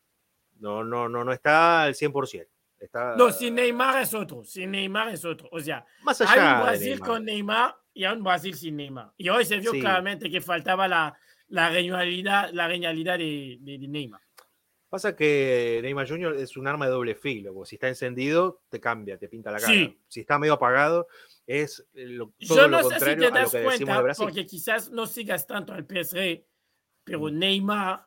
[0.61, 2.49] No, no, no, no está al 100%.
[2.79, 5.47] Está No, sin Neymar es otro, sin Neymar es otro.
[5.53, 6.53] O sea, más hay allá.
[6.53, 9.13] un de Brasil con Neymar y hay un Brasil sin Neymar.
[9.17, 9.81] Y hoy se vio Sí.
[9.81, 11.19] claramente que faltaba la,
[11.49, 14.21] la genialidad, la genialidad de, de- de Neymar.
[14.89, 16.37] Pasa que Neymar Jr.
[16.37, 19.59] es un arma de doble filo, porque si está encendido, te cambia, te pinta la
[19.59, 19.73] cara.
[19.73, 19.99] Sí.
[20.07, 21.09] Si está medio apagado,
[21.47, 23.79] es lo- todo Yo lo no sé si contrario te a lo das que decimos
[23.79, 24.25] de cuenta, Brasil.
[24.27, 26.45] porque quizás no sigas tanto al PSG,
[27.05, 27.39] pero Mm.
[27.39, 28.07] Neymar,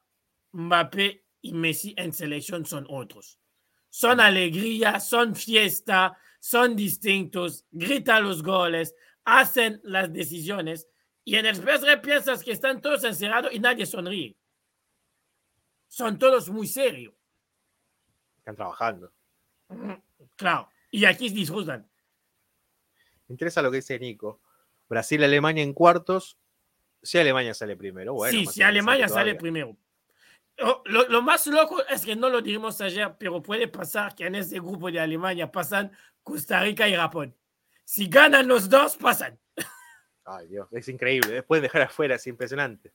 [0.53, 3.39] Mbappé y Messi en selección son otros.
[3.89, 8.95] Son alegría, son fiesta, son distintos, gritan los goles,
[9.37, 10.87] hacen las decisiones.
[11.25, 14.35] Y en el PSG piensas que están todos encerrados y nadie sonríe.
[15.87, 17.13] Son todos muy serios.
[18.39, 19.11] Están trabajando.
[20.35, 20.69] Claro.
[20.91, 21.89] Y aquí disfrutan.
[23.27, 24.41] Me interesa lo que dice Nico.
[24.87, 26.37] Brasil-Alemania en cuartos.
[27.01, 28.37] Si Alemania sale primero, bueno.
[28.37, 29.77] sí, si Alemania sale primero.
[30.57, 34.25] Lo, lo- lo más loco es que no lo dijimos ayer, pero puede pasar que
[34.25, 35.91] en ese grupo de Alemania pasan
[36.23, 37.33] Costa Rica y Japón.
[37.91, 39.39] Si ganan los dos, pasan.
[40.23, 41.33] Ay, Dios, es increíble.
[41.33, 42.93] Después dejar afuera, es impresionante.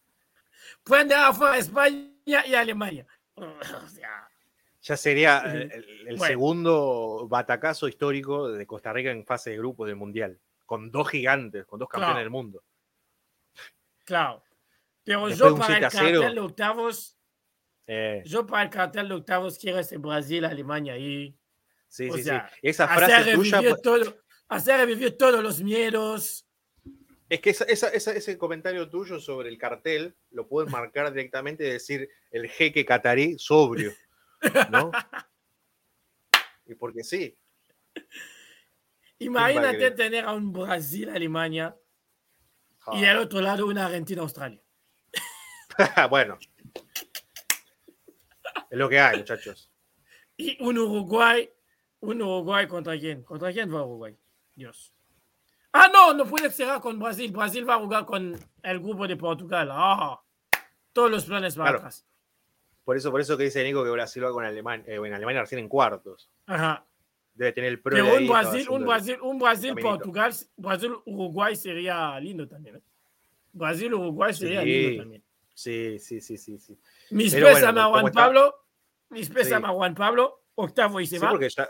[0.85, 2.13] Pueden dejar afuera España
[2.47, 3.05] y Alemania.
[3.37, 4.29] O sea,
[4.83, 6.25] Ya sería el, el- el Bueno.
[6.27, 10.39] segundo batacazo histórico de Costa Rica en fase de grupos del Mundial.
[10.65, 12.21] Con dos gigantes, con dos campeones Claro.
[12.21, 12.63] del mundo.
[14.05, 14.45] claro.
[15.03, 16.21] Pero Después de yo para el 7 a 0.
[16.21, 17.19] cartel de octavos,
[17.89, 21.37] Eh, yo para el cartel de octavos quiero ese Brasil, Alemania y
[21.89, 22.61] sí, o sí, sea, sí.
[22.63, 23.61] Esa frase tuya.
[23.83, 24.17] todo,
[24.49, 26.47] hacer revivir todos los miedos.
[27.29, 31.67] Es que esa- esa- esa- ese comentario tuyo sobre el cartel lo puedes marcar directamente
[31.67, 33.93] y decir el jeque catarí sobrio.
[34.71, 34.91] ¿No?
[36.67, 37.37] y porque sí.
[39.19, 41.75] Imagínate tener a un Brasil, Alemania
[42.87, 42.99] Ah.
[42.99, 44.61] y al otro lado una Argentina, Australia.
[46.11, 46.39] bueno.
[48.71, 49.71] Es lo que hay, muchachos.
[50.37, 51.49] Y un Uruguay,
[52.01, 53.23] un Uruguay contra quién?
[53.23, 54.15] ¿Contra quién va Uruguay?
[54.55, 54.93] Dios.
[55.73, 57.33] Ah, no, no puede ser con Brasil.
[57.33, 59.69] Brasil va a jugar con el grupo de Portugal.
[59.73, 60.21] Ah,
[60.93, 61.79] todos los planes van Claro.
[61.79, 62.07] atrás.
[62.85, 65.41] Por eso, por eso que dice Nico que Brasil va con Alemania, eh, en Alemania
[65.41, 66.31] recién en cuartos.
[66.47, 66.85] Ajá.
[67.35, 67.97] Debe tener el pro.
[67.97, 69.75] Pero un Brasil, un Brasil, un Brasil.
[69.75, 72.77] Portugal, Brasil, Uruguay sería lindo también.
[72.77, 72.83] ¿eh?
[73.53, 74.67] Brasil, Uruguay sería Sí.
[74.67, 75.25] lindo también.
[75.55, 76.79] Sí, sí, sí, sí, sí.
[77.11, 78.55] Mis Pero pésame bueno, a Juan Pablo.
[79.11, 79.73] Mis pésame Sí.
[79.73, 80.43] a Juan Pablo.
[80.57, 81.31] Octavo y se Sí, va.
[81.31, 81.69] porque ya,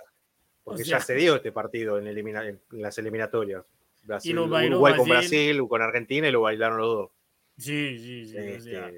[0.65, 3.65] porque O ya sea- se dio este partido en, elimina- en las eliminatorias.
[4.03, 5.62] Brasil, lo bailó Uruguay con Brasil.
[5.69, 7.11] Con Argentina y lo bailaron los dos.
[7.57, 8.37] Sí, sí, sí.
[8.37, 8.93] o Este, sea.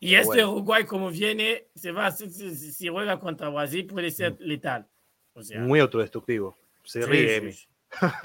[0.00, 0.52] Y este bueno.
[0.52, 4.86] Uruguay, como viene, se va, si, si- juega contra Brasil, puede ser letal.
[5.34, 6.56] O sea, muy autodestructivo.
[6.84, 7.68] Se sí, ríe, sí,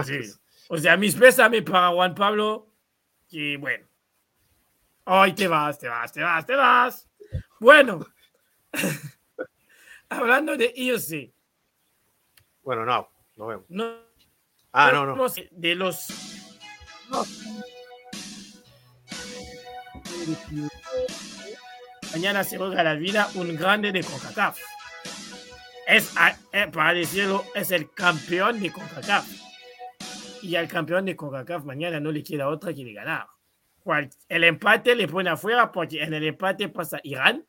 [0.05, 0.19] sí.
[0.69, 2.69] O sea, mis pésame para Juan Pablo.
[3.29, 3.85] Que bueno.
[5.05, 7.09] Hoy te vas, te vas, te vas, te vas.
[7.59, 8.05] Bueno.
[10.09, 11.33] Hablando de irse.
[12.63, 13.09] Bueno, no.
[13.35, 13.65] Nos vemos.
[13.69, 13.95] No,
[14.71, 15.27] Ah, no, no.
[15.51, 16.07] De los.
[22.13, 24.59] Mañana se juega la vida un grande de CONCACAF.
[25.87, 29.27] Es, a- eh, para decirlo, es el campeón de CONCACAF.
[30.43, 33.27] Y al campeón de CONCACAF mañana no le queda otra que de ganar.
[34.29, 37.45] El empate le pone afuera porque en el empate pasa Irán.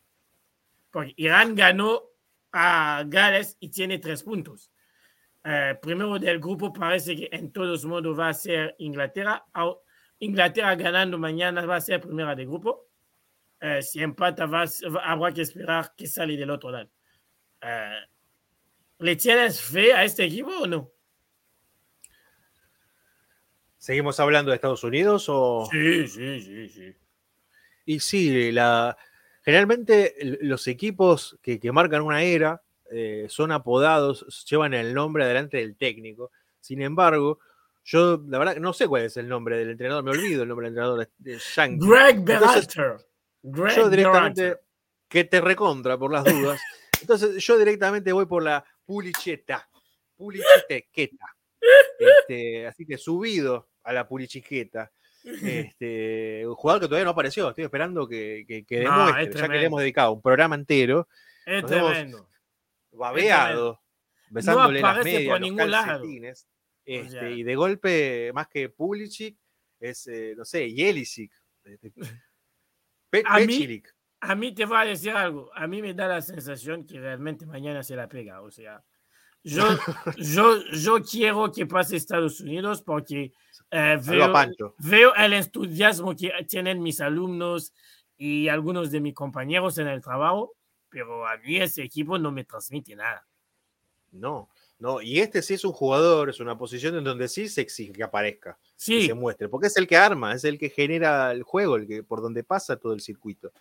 [0.90, 2.02] Porque Irán ganó
[2.52, 4.70] a Gales y tiene tres puntos.
[5.46, 9.44] Eh, primero del grupo parece que en todos modos va a ser Inglaterra.
[10.20, 12.88] Inglaterra ganando mañana va a ser primera de grupo.
[13.60, 14.64] Eh, si empata va,
[15.02, 16.90] habrá que esperar que sale del otro lado.
[17.60, 18.00] Eh,
[18.98, 20.90] ¿Le tienes fe a este equipo o no?
[23.76, 25.68] ¿Seguimos hablando de Estados Unidos o...?
[25.70, 26.96] Sí, sí, sí, sí.
[27.84, 28.96] Y sí, la,
[29.42, 35.58] generalmente los equipos que, que marcan una era eh, son apodados, llevan el nombre adelante
[35.58, 36.30] del técnico.
[36.60, 37.38] Sin embargo,
[37.84, 40.64] yo la verdad no sé cuál es el nombre del entrenador, me olvido el nombre
[40.64, 41.86] del entrenador de, de Yankee.
[41.86, 42.96] Greg Berhalter.
[43.42, 44.64] Greg yo directamente, Berhalter.
[45.08, 46.60] que te recontra por las dudas.
[47.00, 49.68] Entonces, yo directamente voy por la pulicheta.
[50.16, 51.36] Pulichetequeta.
[51.98, 54.90] Este, así que subido a la pulichiqueta.
[55.24, 57.48] Este, un jugador que todavía no apareció.
[57.48, 60.54] Estoy esperando que, que, que No, demuestre, es ya que le hemos dedicado un programa
[60.54, 61.08] entero,
[61.46, 62.28] Es hemos tremendo.
[62.96, 63.80] Babeado,
[64.30, 66.48] besándole las aparece medias, por los ningún calcetines.
[66.84, 67.30] Este, sea.
[67.30, 69.38] y de golpe, más que Pulisic,
[69.80, 71.32] es, eh, no sé, Jelisic.
[71.64, 71.92] este,
[73.10, 73.82] Pe- A mí-.
[74.20, 75.50] A mí te voy a decir algo.
[75.54, 78.40] A mí me da la sensación que realmente mañana se la pega.
[78.40, 78.82] O sea,
[79.42, 79.64] yo,
[80.16, 83.32] yo, yo quiero que pase Estados Unidos porque
[83.70, 84.32] eh, veo,
[84.78, 87.74] veo el entusiasmo que tienen mis alumnos
[88.16, 90.54] y algunos de mis compañeros en el trabajo,
[90.94, 93.26] pero a mí ese equipo no me transmite nada.
[94.12, 95.02] No, no.
[95.02, 98.04] Y este sí es un jugador, es una posición en donde sí se exige que
[98.04, 101.42] aparezca, que Sí, se muestre, porque es el que arma, es el que genera el
[101.42, 103.52] juego, el que por donde pasa todo el circuito.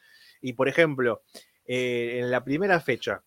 [0.41, 1.23] Y por ejemplo,
[1.65, 3.23] eh, en la primera fecha,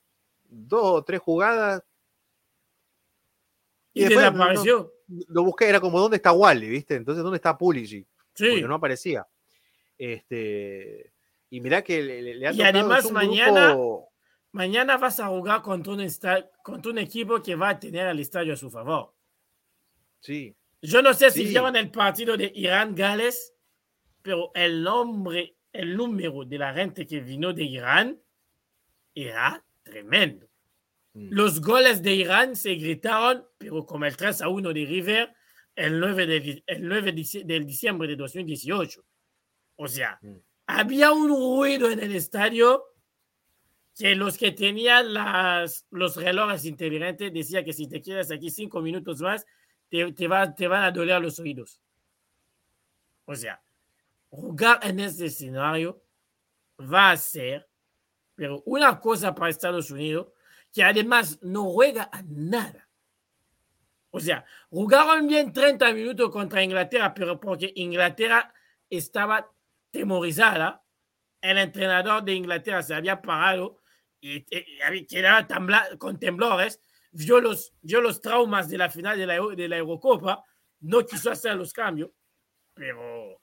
[0.48, 1.82] dos o tres jugadas.
[3.92, 4.92] y, después no- desapareció.
[5.08, 6.68] no- lo busqué, era como ¿dónde está Wally?
[6.68, 6.94] ¿Viste?
[6.96, 8.06] Entonces, ¿dónde está Pulisic?
[8.34, 9.26] Sí, Porque no aparecía.
[9.98, 11.12] Este,
[11.50, 14.12] y mirá que le, le- ha Y además mañana- grupo-
[14.52, 16.06] mañana vas a jugar contra un,
[16.62, 19.14] contra un equipo que va a tener al estadio a su favor.
[20.20, 21.48] Sí, Yo no sé si Sí.
[21.48, 23.54] vieron el partido de Irán-Gales,
[24.22, 28.20] pero el nombre, el número de la gente que vino de Irán
[29.14, 30.46] era tremendo.
[31.14, 31.28] Mm.
[31.30, 35.34] Los goles de Irán se gritaron, pero como el 3 a 1 de River
[35.74, 39.02] el 9 de, el 9 dici- del diciembre de 2018.
[39.76, 40.36] O sea, Mm.
[40.66, 42.84] Había un ruido en el estadio
[43.96, 48.80] que los que tenían las, los relojes inteligentes decían que si te quedas aquí cinco
[48.82, 49.46] minutos más,
[49.88, 51.80] te, te, va- te van a doler los oídos.
[53.24, 53.62] O sea,
[54.28, 56.02] jugar en este escenario
[56.80, 57.68] va a ser,
[58.34, 60.28] pero una cosa para Estados Unidos,
[60.72, 62.86] que además no juega a nada.
[64.10, 68.52] O sea, jugaron bien 30 minutos contra Inglaterra, pero porque Inglaterra
[68.90, 69.50] estaba
[69.90, 70.82] temorizada,
[71.40, 73.80] el entrenador de Inglaterra se había parado
[74.20, 76.80] y, y había quedado tembla- con temblores,
[77.12, 80.42] vio los, vio los traumas de la final de la, de la Eurocopa,
[80.80, 82.10] no quiso hacer los cambios,
[82.74, 83.40] pero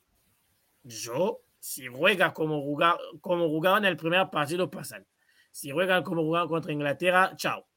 [0.83, 5.07] yo, si juega como, jugar, como jugaron el primer partido, pasan.
[5.51, 7.67] Si juegan como jugaron contra Inglaterra, chao.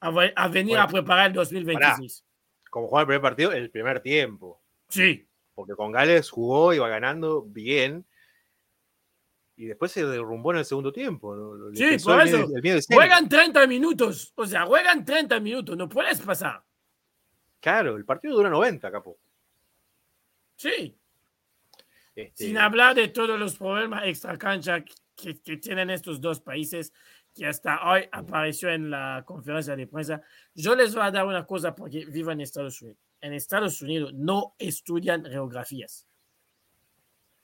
[0.00, 2.24] A, a venir Bueno, a preparar el 2026.
[2.70, 4.62] como jugaba el primer partido, el primer tiempo.
[4.88, 5.25] Sí,
[5.56, 8.04] Porque con Gales jugó, iba ganando bien.
[9.56, 11.34] Y después se derrumbó en el segundo tiempo.
[11.34, 11.74] ¿no?
[11.74, 12.36] Sí, por eso.
[12.54, 13.00] el miedo escénico.
[13.00, 14.34] juegan 30 minutos.
[14.36, 15.74] O sea, juegan 30 minutos.
[15.74, 16.62] No puedes pasar.
[17.58, 19.16] Claro, el partido dura 90, capo.
[20.56, 20.94] Sí.
[22.14, 24.84] Este, Sin hablar de todos los problemas extracancha
[25.16, 26.92] que, que tienen estos dos países,
[27.34, 30.20] que hasta hoy apareció en la conferencia de prensa.
[30.54, 33.05] Yo les voy a dar una cosa porque vivo en Estados Unidos.
[33.20, 36.06] En Estados Unidos no estudian geografías.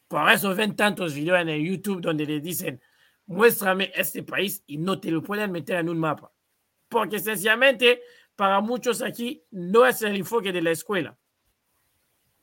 [0.09, 2.81] Por eso ven tantos videos en el YouTube donde le dicen,
[3.27, 6.31] muéstrame este país y no te lo pueden meter en un mapa.
[6.89, 8.03] Porque sencillamente
[8.37, 11.19] para muchos aquí no es el enfoque de la escuela.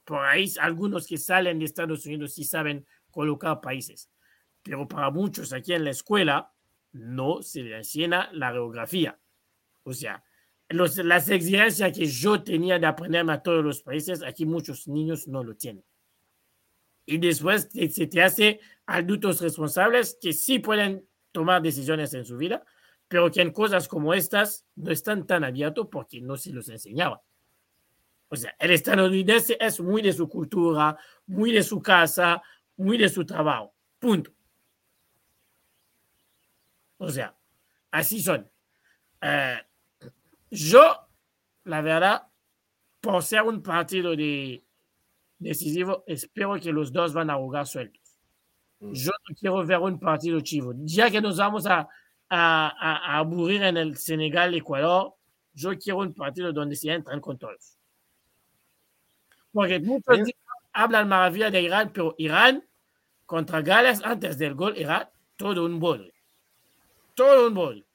[0.03, 4.09] Por ahí algunos que salen de Estados Unidos sí saben colocar países.
[4.63, 6.51] Pero para muchos aquí en la escuela
[6.91, 9.19] no se les enseña la geografía.
[9.83, 10.23] O sea,
[10.69, 15.27] los- las exigencias que yo tenía de aprenderme a todos los países, aquí muchos niños
[15.27, 15.83] no lo tienen.
[17.05, 22.63] Y después se te hace adultos responsables que sí pueden tomar decisiones en su vida,
[23.07, 27.23] pero que en cosas como estas no están tan abiertos porque no se los enseñaba.
[28.27, 30.95] O sea, el estadounidense es muy de su cultura,
[31.25, 32.43] muy de su casa,
[32.77, 33.73] muy de su trabajo.
[33.97, 34.31] Punto.
[36.97, 37.35] O sea,
[37.89, 38.47] así son.
[39.21, 39.57] Eh,
[40.51, 40.95] yo,
[41.65, 42.27] la verdad,
[43.01, 44.63] por ser un partido de
[45.37, 48.01] decisivo, espero que los dos van a jugar sueltos.
[48.79, 48.93] Mm.
[48.93, 50.73] Yo no quiero ver un partido chivo.
[50.77, 51.87] Ya que nos vamos a,
[52.29, 55.13] a, a- aburrir en el Senegal-Ecuador,
[55.53, 57.77] yo quiero un partido donde se entran con todos.
[59.51, 60.35] Porque muchos dicen-
[60.73, 62.63] hablan maravilla de Irán, pero Irán
[63.25, 66.13] contra Gales antes del gol era todo un bol.
[67.15, 67.85] Todo un bol.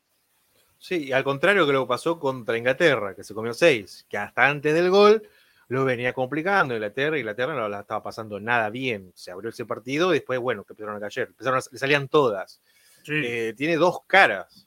[0.85, 4.19] Sí, y al contrario que lo que pasó contra Inglaterra, que se comió seis, que
[4.19, 5.27] hasta antes del gol
[5.69, 9.11] lo venía complicando Inglaterra, Inglaterra no la estaba pasando nada bien.
[9.15, 12.09] Se abrió ese partido y después, bueno, que empezaron a caer, empezaron a, le salían
[12.09, 12.61] todas.
[13.03, 13.15] Sí.
[13.15, 14.67] Eh, tiene dos caras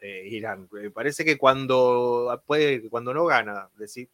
[0.00, 0.70] eh, Irán.
[0.82, 4.08] Eh, parece que cuando puede, cuando no gana, decir,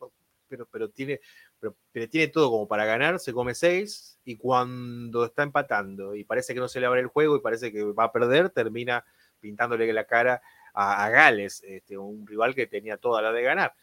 [0.49, 1.21] pero, pero tiene,
[1.61, 6.25] pero, pero tiene todo como para ganar, se come seis, y cuando está empatando y
[6.25, 9.05] parece que no se le abre el juego y parece que va a perder, termina
[9.39, 10.43] pintándole la cara
[10.81, 13.75] a, a Gales, este, un rival que tenía toda la de ganar.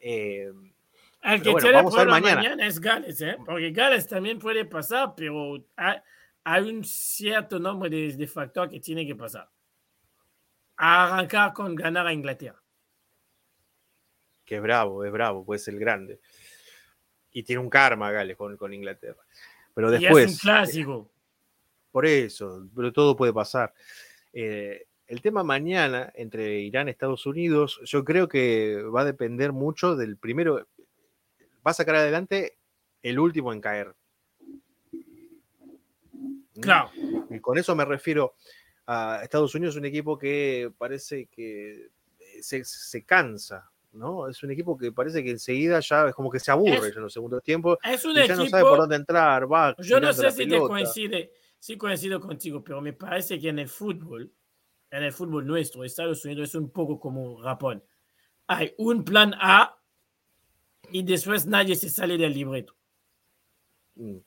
[0.00, 0.50] Eh,
[1.22, 2.66] Pero que bueno, vamos a ver mañana.
[2.66, 3.36] es Gales, ¿eh?
[3.46, 5.98] porque Gales también puede pasar, pero hay,
[6.42, 9.48] hay un cierto número de, de factores que tiene que pasar.
[10.76, 12.60] A arrancar con ganar a Inglaterra.
[14.44, 16.20] que es bravo, es bravo, puede ser grande.
[17.30, 19.22] Y tiene un karma Gales con, con Inglaterra.
[19.72, 21.10] Pero y es un después, clásico.
[21.90, 23.72] por eso, pero todo puede pasar.
[24.32, 29.52] Eh, el tema mañana entre Irán y Estados Unidos, yo creo que va a depender
[29.52, 30.66] mucho del primero.
[31.66, 32.58] Va a sacar adelante
[33.02, 33.94] el último en caer.
[36.60, 36.90] Claro.
[37.30, 38.34] Y con eso me refiero
[38.86, 41.86] a Estados Unidos, un equipo que parece que
[42.18, 44.28] eh, se, se cansa, ¿no?
[44.28, 47.02] Es un equipo que parece que enseguida ya es como que se aburre Es- en
[47.02, 48.42] los segundos tiempos Es un y ya equipo.
[48.42, 49.74] no sabe por dónde entrar, va.
[49.78, 53.68] Yo no sé si te coincide, si coincido contigo, pero me parece que en el
[53.68, 54.30] fútbol,
[54.96, 57.82] en el fútbol nuestro, Estados Unidos es un poco como Japón.
[58.46, 59.76] Hay un plan A
[60.90, 62.76] y después nadie se sale del libreto.
[63.96, 64.18] Mm.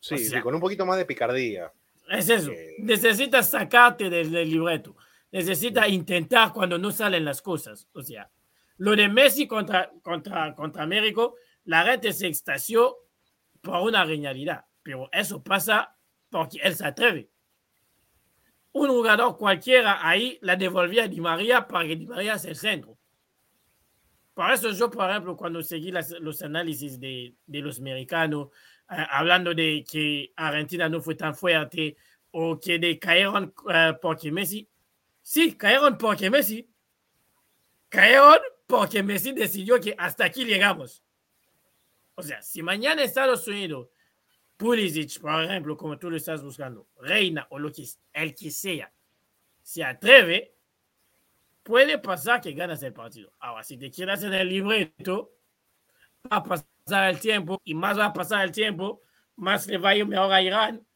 [0.00, 1.72] Sí, O sí, sea- con un poquito más de picardía.
[2.10, 2.50] Es eso.
[2.50, 2.74] Eh.
[2.80, 4.94] Necesitas sacarte del, del libreto.
[5.32, 7.88] Necesitas intentar cuando no salen las cosas.
[7.94, 8.30] O sea,
[8.76, 12.98] lo de Messi contra, contra, contra Américo, la gente se extasió
[13.62, 14.66] por una genialidad.
[14.82, 15.96] Pero eso pasa
[16.28, 17.30] porque él se atreve.
[18.74, 22.98] Un jugador cualquiera ahí la devolvía a Di María para que Di María el centro.
[24.34, 28.48] Por eso yo, por ejemplo, cuando seguí los análisis de, de los americanos,
[28.90, 31.96] eh, hablando de que Argentina no fue tan fuerte
[32.32, 34.68] o que de cayeron eh, porque Messi,
[35.22, 36.68] sí, cayeron porque Messi,
[37.88, 41.04] cayeron porque Messi decidió que hasta aquí llegamos.
[42.16, 43.86] O sea, si mañana Estados Unidos,
[44.56, 48.92] Pulisic, por ejemplo, como tú lo estás buscando, Reina o lo que, el que sea,
[49.62, 50.54] se atreve,
[51.62, 53.32] puede pasar que ganas el partido.
[53.40, 55.32] Ahora, si te quedas en el libreto,
[56.30, 59.02] va a pasar el tiempo y más va a pasar el tiempo,
[59.36, 60.86] más le va a ir mejor a Irán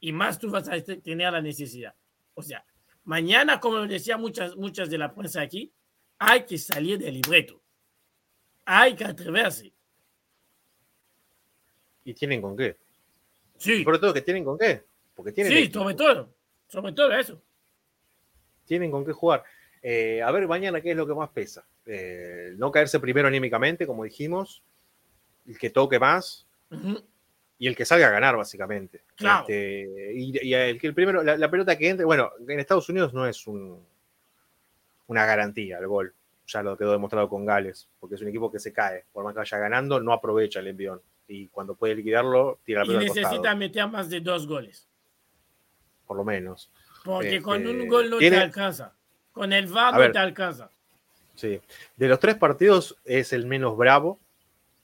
[0.00, 1.94] y más tú vas a te- tener la necesidad.
[2.34, 2.64] O sea,
[3.04, 5.72] mañana, como decía muchas, muchas de la prensa aquí,
[6.18, 7.60] hay que salir del libreto.
[8.64, 9.72] Hay que atreverse.
[12.04, 12.76] ¿Y tienen con qué?
[13.58, 14.82] Sí, sobre todo que tienen con qué.
[15.14, 16.30] Porque tienen, sí, sobre todo.
[16.68, 17.42] Sobre todo eso.
[18.64, 19.42] tienen con qué jugar.
[19.82, 21.64] Eh, a ver, mañana, ¿qué es lo que más pesa?
[21.86, 24.62] Eh, no caerse primero anímicamente, como dijimos.
[25.46, 26.46] El que toque más,
[27.58, 29.00] y el que salga a ganar, básicamente.
[29.16, 29.46] Claro.
[29.48, 32.88] Este, y, y el que el primero, la, la pelota que entre, bueno, en Estados
[32.90, 33.82] Unidos no es un,
[35.06, 36.14] una garantía el gol.
[36.46, 39.04] Ya lo quedó demostrado con Gales, porque es un equipo que se cae.
[39.10, 41.00] Por más que vaya ganando, no aprovecha el envión.
[41.28, 44.46] Y cuando puede liquidarlo, tira la Y pelota al necesita costado, meter más de dos
[44.46, 44.88] goles.
[46.06, 46.70] por lo menos.
[47.04, 48.94] Porque con Este, un gol no tiene- te alcanza.
[49.30, 50.12] Con el VAR no ver.
[50.12, 50.70] te alcanza.
[51.34, 51.60] Sí.
[51.96, 54.18] De los tres partidos es el menos bravo,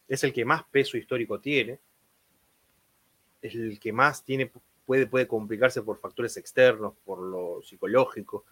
[0.06, 1.80] es el que más peso histórico tiene,
[3.40, 4.52] es el que más tiene,
[4.84, 8.44] puede, puede complicarse por factores externos, por lo psicológico.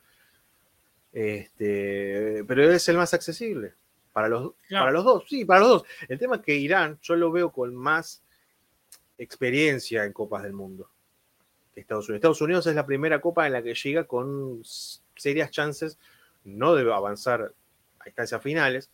[1.13, 3.75] Este, pero es el más accesible
[4.13, 4.83] para los, Claro.
[4.85, 5.25] para los dos.
[5.29, 5.83] Sí, para los dos.
[6.09, 8.23] El tema es que Irán yo lo veo con más
[9.19, 10.89] experiencia en Copas del Mundo
[11.75, 12.19] que Estados Unidos.
[12.19, 14.61] Estados Unidos es la primera copa en la que llega con
[15.17, 15.99] serias chances,
[16.45, 17.55] no de avanzar
[18.01, 18.91] a instancias finales,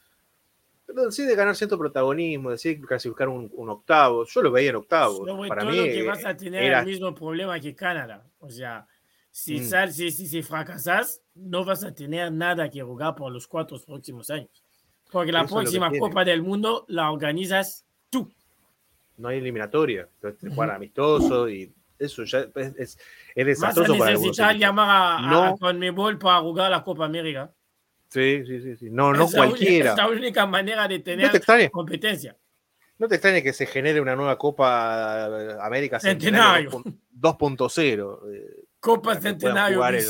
[0.87, 4.25] pero sí de ganar cierto protagonismo, decir clasificar un, un octavo.
[4.27, 5.27] Yo lo veía en octavos.
[5.27, 8.25] Sobre Para mí que vas a tener era- el mismo problema que Canadá.
[8.39, 8.87] O sea,
[9.31, 9.65] si, Mm.
[9.65, 13.79] sal, si, si, si fracasas, no vas a tener nada que jugar por los cuatro
[13.85, 14.63] próximos años.
[15.11, 15.91] Porque la Eso próxima.
[15.99, 18.31] Copa del Mundo la organizas tú.
[19.17, 20.09] No hay eliminatoria.
[20.15, 22.99] Entonces, te juegan amistoso y eso ya es, es, es Vas
[23.37, 24.61] a desastroso para algunos necesitar equipos.
[24.69, 25.45] llamar a, a- No.
[25.45, 27.53] a Conmebol para jugar la Copa América.
[28.11, 28.89] Sí, sí, sí, sí.
[28.91, 29.91] No, no es, la única, cualquiera.
[29.91, 31.71] es la única manera de No tener te extrañe.
[31.71, 32.37] competencia.
[32.99, 36.71] No te extrañe que se genere una nueva Copa eh, América Centenario.
[36.71, 38.19] Centenario 2.0.
[38.35, 39.77] eh, Copa Para Centenario.
[39.79, 40.05] jugar el-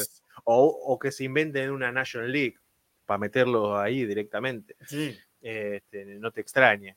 [0.44, 2.56] O, o que se inventen una National League
[3.08, 4.76] para meterlos ahí directamente.
[4.86, 5.18] Sí.
[5.40, 6.94] Este, no te extrañe.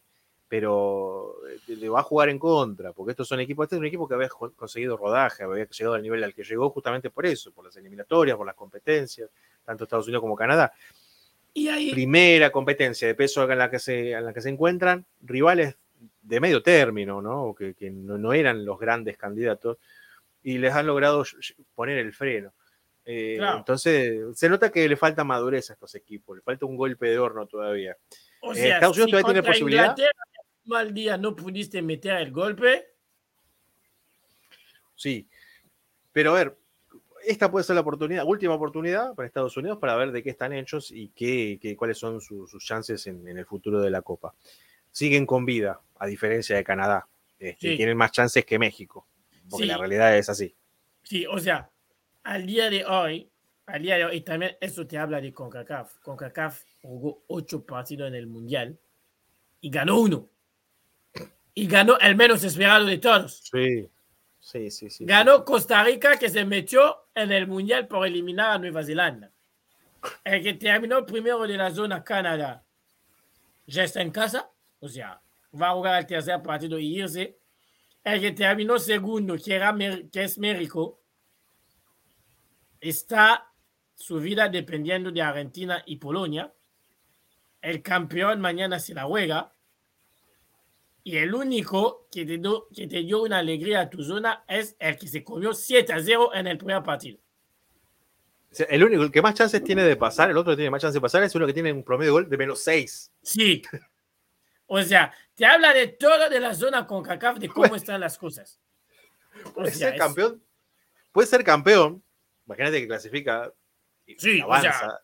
[0.50, 3.86] Pero eh, le va a jugar en contra, porque estos son equipos, este es un
[3.86, 7.54] equipo que había conseguido rodaje, había llegado al nivel al que llegó justamente por eso,
[7.54, 9.30] por las eliminatorias, por las competencias,
[9.64, 10.74] tanto Estados Unidos como Canadá.
[11.54, 15.06] Y ahí, Primera competencia de peso en la que se, en la que se encuentran,
[15.22, 15.78] rivales
[16.22, 17.46] de medio término, ¿no?
[17.46, 19.78] O que, que no, no eran los grandes candidatos,
[20.44, 21.24] y les han logrado
[21.74, 22.52] poner el freno.
[23.06, 23.58] Eh, Claro.
[23.60, 27.18] Entonces, se nota que le falta madurez a estos equipos, le falta un golpe de
[27.20, 27.98] horno todavía.
[28.42, 29.84] o eh, Estados Unidos si todavía tiene posibilidad.
[29.84, 30.12] Inglaterra,
[30.66, 32.88] mal día no pudiste meter el golpe,
[34.96, 35.28] Sí.
[36.12, 36.58] Pero a ver,
[37.26, 40.54] esta puede ser la oportunidad, última oportunidad para Estados Unidos para ver de qué están
[40.54, 44.02] hechos y qué, qué- cuáles son su- sus chances en, en el futuro de la
[44.02, 44.34] Copa.
[44.92, 47.08] Siguen con vida, a diferencia de Canadá.
[47.40, 47.78] Este, Sí.
[47.78, 49.08] Tienen más chances que México,
[49.50, 49.70] porque Sí.
[49.70, 50.54] la realidad es así.
[51.04, 51.70] Sí, o sea,
[52.24, 53.30] al día de hoy,
[53.66, 56.00] al día de hoy, y también eso te habla de CONCACAF.
[56.00, 58.78] CONCACAF jugó ocho partidos en el Mundial
[59.62, 60.30] y ganó uno.
[61.54, 63.42] Y ganó el menos esperado de todos.
[63.52, 63.90] Sí,
[64.40, 64.90] sí, sí.
[64.90, 65.06] sí.
[65.06, 69.32] Ganó Costa Rica, que se metió en el Mundial por eliminar a Nueva Zelanda.
[70.24, 72.64] El que terminó primero de la zona Canadá
[73.68, 74.50] ya está en casa,
[74.80, 75.22] o sea,
[75.60, 77.38] va a jugar el tercer partido y irse.
[78.04, 79.76] El que terminó segundo, que, era
[80.12, 81.01] que es México,
[82.82, 83.48] está
[83.96, 86.52] su vida dependiendo de Argentina y Polonia.
[87.62, 89.54] El campeón mañana se la juega.
[91.04, 94.76] Y el único que te, do- que te dio una alegría a tu zona es
[94.80, 97.20] el que se comió 7 a 0 en el primer partido.
[98.70, 100.96] El único el que más chances tiene de pasar, el otro que tiene más chances
[100.96, 103.12] de pasar, es uno que tiene un promedio de gol de menos 6.
[103.24, 103.62] Sí.
[104.68, 108.18] O sea, te habla de todo de la zona con CACAF, de cómo están las
[108.18, 108.60] cosas.
[109.46, 110.44] O Puede sea, ser es- campeón.
[111.12, 112.04] Puede ser campeón.
[112.54, 113.54] Imagínate que clasifica
[114.06, 114.72] y Sí, o avanza.
[114.74, 115.00] sea-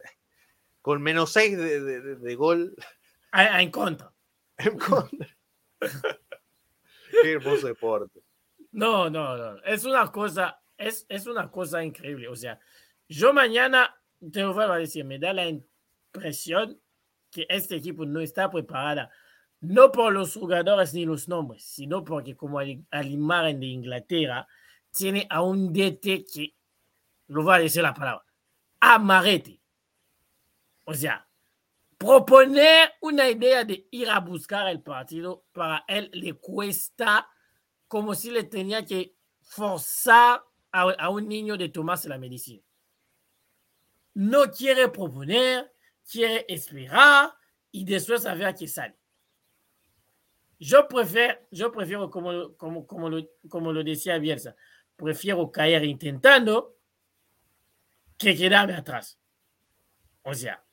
[0.81, 1.81] con menos 6 de,
[2.15, 2.75] de- gol
[3.31, 4.11] a- a- en contra.
[4.57, 5.27] en contra.
[7.21, 8.21] Qué hermoso deporte.
[8.71, 9.63] No, no, no.
[9.63, 12.27] Es una cosa, es, es una cosa increíble.
[12.27, 12.59] O sea,
[13.07, 13.95] yo mañana,
[14.31, 16.79] te lo vuelvo a decir, me da la impresión
[17.31, 19.11] que este equipo no está preparada,
[19.61, 24.47] no por los jugadores ni los nombres, sino porque como al, al imagen de Inglaterra,
[24.95, 26.53] tiene a un DT que,
[27.27, 28.25] lo voy a decir la palabra,
[28.79, 29.59] amarete.
[30.85, 31.27] O sea,
[31.97, 37.29] proponer una idea de ir a buscar el partido para él le cuesta
[37.87, 42.61] como si le tenía que forzar a, un niño de tomarse la medicina.
[44.13, 45.73] No quiere proponer,
[46.09, 47.33] quiere esperar
[47.71, 48.95] y después a ver qué sale.
[50.59, 54.55] Yo prefiero, yo prefiero como, como, como, lo, como lo decía Bielsa,
[54.95, 56.76] prefiero caer intentando
[58.17, 59.17] que quedarme atrás.
[60.23, 60.63] O sea,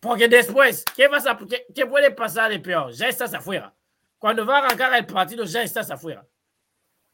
[0.00, 2.92] porque después, ¿qué, vas a, qué, qué puede pasar de peor?
[2.92, 3.74] Ya estás afuera.
[4.18, 6.26] Cuando va a arrancar el partido, ya estás afuera.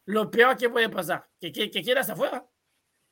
[0.05, 2.45] Lo peor que puede pasar, que, que, que quedas afuera.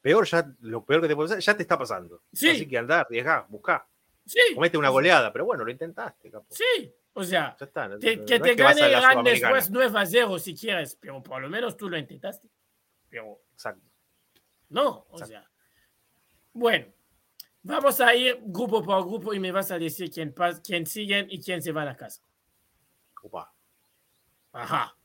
[0.01, 2.21] Peor ya, lo peor que te puede pasar, ya te está pasando.
[2.33, 2.49] Sí.
[2.49, 3.87] Así que andar, arriesgá, buscá.
[4.25, 6.45] Sí, Comete una goleada, pero bueno, lo intentaste, capo.
[6.49, 6.93] sí.
[7.13, 7.89] O sea, Ya está.
[7.89, 11.41] no- te- no que te gane Irán después 9 a 0 si quieres, pero por
[11.41, 12.47] lo menos tú lo intentaste.
[13.09, 13.85] Pero Exacto.
[14.69, 15.25] no, o Exacto.
[15.27, 15.50] sea.
[16.53, 16.85] Bueno,
[17.63, 20.33] vamos a ir grupo por grupo y me vas a decir quién,
[20.63, 22.21] quién siguen y quién se van a casa.
[23.21, 23.53] Opa.
[24.51, 24.95] Ajá.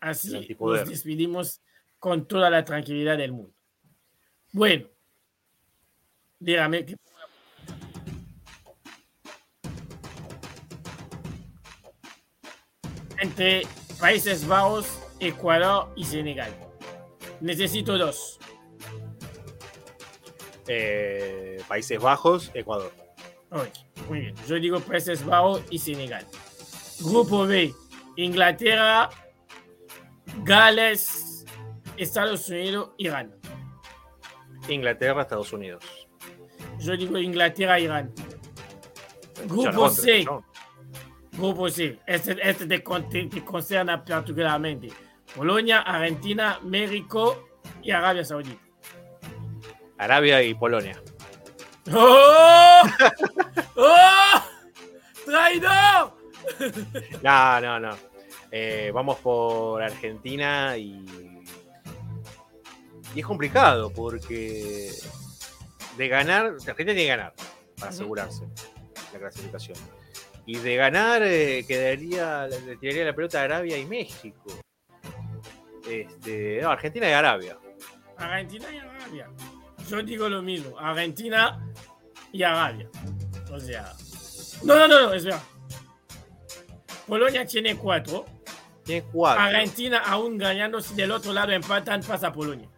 [0.00, 1.60] Así nos despedimos
[1.98, 3.54] con toda la tranquilidad del mundo.
[4.52, 4.88] Bueno,
[6.38, 6.96] dígame que
[13.18, 13.62] entre
[14.00, 16.54] Países Bajos, Ecuador y Senegal.
[17.40, 18.38] Necesito dos.
[20.72, 22.92] Eh, Países Bajos, Ecuador.
[24.08, 24.34] Muy bien.
[24.46, 26.24] Yo digo Países Bajos y Senegal.
[27.00, 27.74] Grupo B,
[28.16, 29.10] Inglaterra,
[30.44, 31.44] Gales,
[31.96, 33.34] Estados Unidos, Irán.
[34.68, 35.84] Inglaterra, Estados Unidos.
[36.78, 38.12] Yo digo Inglaterra, Irán.
[39.46, 40.44] Grupo C, ¿no?
[41.32, 41.98] Grupo C.
[42.06, 44.88] Este, este te- te concerna particularmente.
[45.34, 47.48] Polonia, Argentina, México
[47.82, 48.69] y Arabia Saudita.
[50.00, 51.00] Arabia y Polonia.
[51.92, 52.82] ¡Oh!
[53.76, 54.42] ¡Oh!
[55.26, 56.14] ¡Traidor!
[57.22, 57.96] No, no, no.
[58.50, 61.04] Eh, vamos por Argentina y.
[63.14, 64.90] Y es complicado porque
[65.98, 67.34] de ganar, Argentina tiene que ganar
[67.76, 68.44] para asegurarse
[69.12, 69.76] la clasificación.
[70.46, 74.50] Y de ganar eh, quedaría, le tiraría la pelota a Arabia y México.
[75.86, 77.58] Este, no, Argentina y Arabia.
[78.16, 79.28] Argentina y Arabia.
[79.90, 80.78] Yo digo lo mismo.
[80.78, 81.58] Argentina
[82.32, 82.88] y Arabia.
[83.50, 83.92] O sea.
[84.62, 85.42] No, no, no, no, espera.
[87.08, 88.24] Polonia tiene cuatro.
[88.84, 89.42] Tiene cuatro.
[89.42, 90.80] Argentina aún ganando.
[90.80, 92.68] Si del otro lado empatan, pasa Polonia.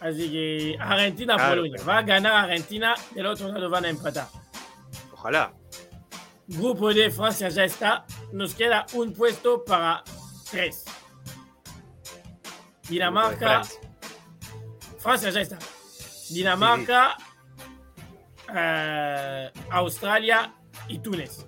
[0.00, 1.84] Así que Argentina, Claro, Polonia.
[1.84, 2.96] Va a ganar Argentina.
[3.14, 4.26] Del otro lado van a empatar.
[5.12, 5.52] Ojalá.
[6.48, 8.04] Grupo de Francia ya está.
[8.32, 10.02] Nos queda un puesto para
[10.50, 10.84] tres.
[12.88, 13.62] Dinamarca.
[14.98, 15.58] Francia ya está.
[16.34, 17.16] Dinamarca,
[18.54, 20.54] eh, Australia
[20.88, 21.46] y Túnez.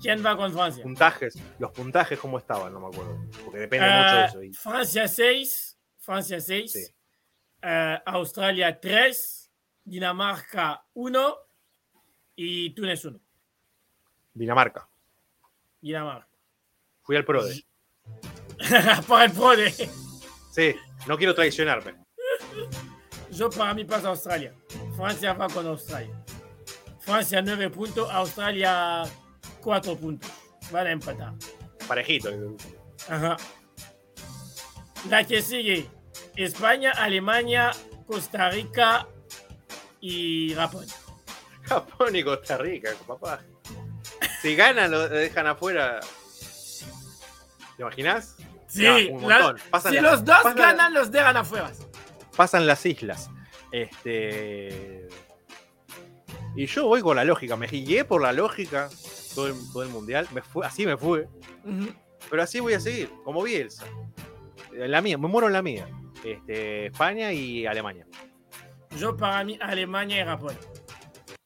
[0.00, 0.82] ¿Quién va con Francia?
[0.82, 3.18] Puntajes, los puntajes cómo estaban, no me acuerdo.
[3.44, 4.42] Porque depende Eh, mucho de eso.
[4.42, 6.86] y- Francia 6, Francia 6, Sí.
[8.04, 9.50] Australia 3,
[9.82, 11.36] Dinamarca 1
[12.36, 13.18] y Túnez 1.
[14.34, 14.88] Dinamarca.
[15.80, 16.28] Dinamarca.
[17.02, 17.64] Fui al PRODE.
[19.08, 19.70] para el PRODE.
[20.52, 20.74] Sí,
[21.06, 21.94] no quiero traicionarme.
[23.30, 24.52] Yo para mí pasa Australia.
[24.96, 26.14] Francia va con Australia.
[27.00, 29.04] Francia 9 puntos, Australia
[29.60, 30.30] 4 puntos.
[30.70, 31.32] Van a empatar.
[31.86, 32.30] Parejito.
[33.08, 33.36] Ajá.
[35.08, 35.88] La que sigue,
[36.34, 37.70] España, Alemania,
[38.06, 39.06] Costa Rica
[40.00, 40.86] y Japón.
[41.62, 43.40] Japón y Costa Rica, papá.
[44.42, 46.00] Si ganan, lo dejan afuera.
[47.76, 48.36] ¿Te imaginas?
[48.68, 51.70] Sí, No, un la- si la- los dos pasan- ganan, los dejan afuera.
[52.36, 53.30] Pasan las islas.
[53.72, 55.08] Este.
[56.54, 57.56] Y yo voy con la lógica.
[57.56, 58.88] Me guié por la lógica
[59.34, 60.28] todo el, todo el mundial.
[60.32, 61.28] Me fue, así me fue.
[61.64, 61.88] Ujú.
[62.30, 63.84] Pero así voy a seguir, como Bielsa.
[64.72, 65.88] En La mía, me muero en la mía.
[66.24, 68.06] Este, España y Alemania.
[68.98, 70.56] Yo para mí, Alemania y Japón.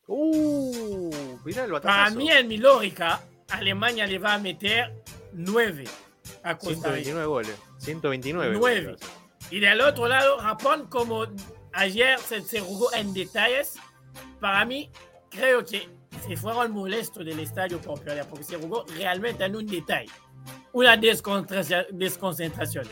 [0.06, 5.02] Uh, mirá el Para mí, en mi lógica, Alemania le va a meter
[5.32, 5.84] 9
[6.42, 7.04] a Costa Rica.
[7.04, 7.54] 129 goles.
[7.78, 8.82] 129 Nueve.
[8.84, 9.00] goles.
[9.50, 11.26] Del otro lado, Japón, como
[11.72, 13.74] ayer se, se jugó en detalles,
[14.40, 14.90] para mí
[15.28, 15.88] creo que
[16.26, 20.10] se fueron molestos del estadio perder, porque se jugó realmente en un detalle,
[20.72, 22.86] una desconcentración.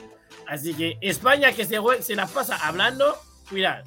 [0.47, 3.17] Así que España que se, se la pasa hablando,
[3.49, 3.85] cuidado.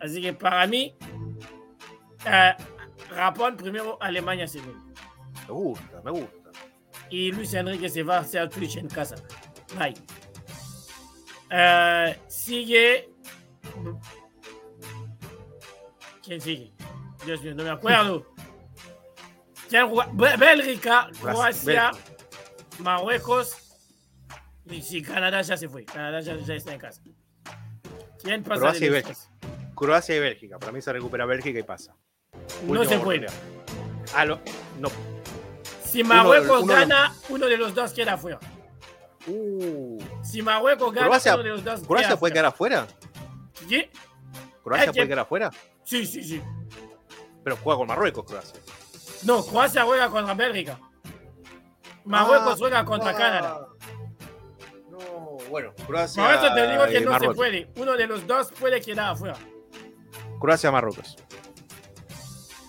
[0.00, 0.94] Así que para mí,
[2.26, 2.54] eh,
[3.14, 4.78] Japón primero, Alemania segundo.
[5.46, 6.50] Me gusta, me gusta.
[7.10, 9.16] Y Luis Enrique se va a hacer Twitch en casa.
[9.78, 9.94] Bye.
[11.50, 13.10] Eh, sigue.
[16.24, 16.72] ¿Quién sigue?
[17.24, 18.26] Dios mío, no me acuerdo.
[20.38, 21.90] Bélgica, Croacia,
[22.78, 23.56] Marruecos.
[24.66, 25.84] Y sí, Canadá ya se fue.
[25.84, 27.00] Canadá ya, ya está en casa.
[28.22, 29.18] ¿Quién pasa Croacia y Bélgica.
[29.74, 30.58] Croacia y Bélgica.
[30.58, 31.94] Para mí se recupera Bélgica y pasa.
[32.66, 33.26] No se puede.
[34.14, 34.40] Ah, lo-
[34.78, 34.88] no.
[35.84, 38.38] Si Marruecos uno gana, uno de los dos queda fuera.
[39.28, 42.86] Uh, Si Marruecos gana, Croacia- uno de los dos ¿Croacia puede quedar afuera?
[42.86, 43.68] fuera.
[43.68, 43.90] ¿Qué?
[44.62, 45.50] ¿Croacia puede que- quedar afuera?
[45.84, 46.42] Sí, sí, sí.
[47.44, 48.60] Pero juega con Marruecos, Croacia.
[49.24, 50.78] No, Croacia juega contra Bélgica.
[52.04, 53.14] Marruecos Ah, juega contra ah.
[53.14, 53.66] Canadá.
[54.90, 54.98] No,
[55.50, 56.22] bueno, Croacia.
[56.24, 57.70] Por eso te digo que no se puede.
[57.76, 59.36] Uno de los dos puede quedar afuera.
[60.40, 61.16] Croacia, Marruecos.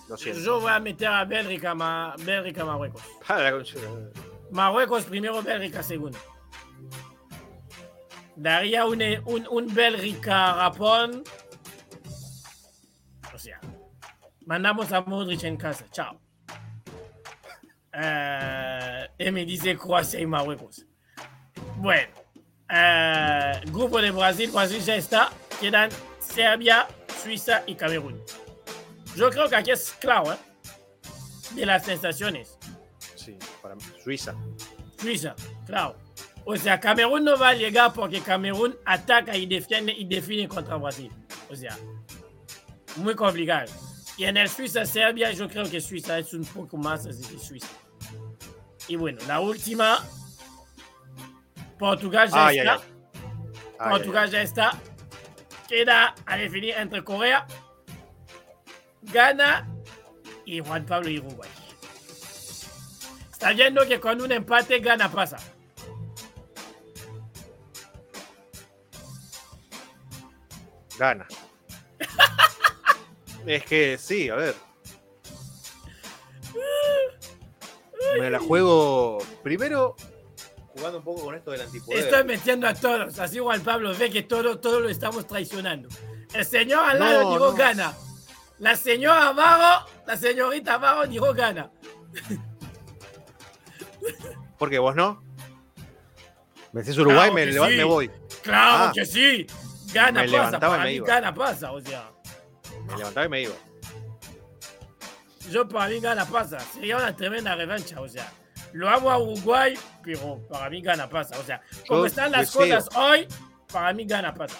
[0.08, 0.40] Lo siento.
[0.40, 3.02] Yo voy a meter a Bélgica, ma- Bélgica, Marruecos.
[4.50, 6.18] Marruecos primero, Bélgica segundo.
[8.36, 11.24] Daría un, un, un Bélgica-Japón.
[13.34, 13.60] O sea,
[14.46, 15.86] mandamos a Modric en casa.
[15.90, 16.20] Chao.
[17.92, 20.86] Eh, y me dice Croacia y Marruecos.
[21.78, 22.12] Bueno,
[22.68, 25.30] eh, grupo de Brasil, Brasil ya está.
[25.60, 25.90] Quedan
[26.20, 26.86] Serbia,
[27.22, 28.22] Suiza y Camerún.
[29.16, 30.38] Yo creo que aquí es claro, ¿eh?
[31.54, 32.56] De las sensaciones.
[33.16, 33.82] Sí, para mí.
[34.04, 34.34] Suiza.
[34.96, 35.34] Suiza,
[35.66, 35.96] claro.
[36.50, 40.76] O sea, Camerún no va a llegar porque Camerún ataca y defiende y define contra
[40.76, 41.12] Brasil.
[41.50, 41.76] O sea,
[42.96, 43.70] muy complicado.
[44.16, 47.68] Y en el Suiza-Serbia, yo creo que Suiza es un poco más así que Suiza.
[48.86, 50.02] Y bueno, la última,
[51.78, 52.72] Portugal ya ay, está.
[52.72, 52.80] ay.
[53.78, 54.80] Ay, Portugal ya está.
[55.68, 57.46] Queda a definir entre Corea,
[59.02, 59.68] Ghana
[60.46, 61.50] y Juan Pablo y Uruguay.
[63.30, 65.36] Está viendo que con un empate Ghana pasa.
[70.98, 71.26] Gana.
[73.46, 74.54] Es que sí, a ver.
[78.20, 79.96] Me la juego primero
[80.74, 81.98] jugando un poco con esto del antipoder.
[82.04, 85.88] Estoy metiendo a todos, así Juan Pablo ve que todo, todo lo estamos traicionando.
[86.32, 87.54] El señor al lado No, dijo no.
[87.54, 87.94] gana.
[88.58, 91.70] La señora abajo, la señorita abajo dijo gana.
[94.58, 95.22] ¿Por qué vos no?
[96.72, 97.76] Me decís Uruguay, Claro me, sí.
[97.76, 98.10] me voy.
[98.42, 98.92] Claro Ah.
[98.94, 99.46] que sí.
[99.92, 101.06] Gana Me pasa, para mí iba.
[101.06, 102.10] gana pasa, o sea.
[102.86, 103.54] Me levantaba y me iba.
[105.50, 106.60] Yo para mí gana pasa.
[106.60, 108.30] Sería una tremenda revancha, o sea.
[108.72, 109.74] Lo hago a Uruguay,
[110.04, 111.38] pero para mí gana pasa.
[111.38, 113.26] O sea, como Yo están las deseo- cosas hoy,
[113.72, 114.56] para mí gana pasa.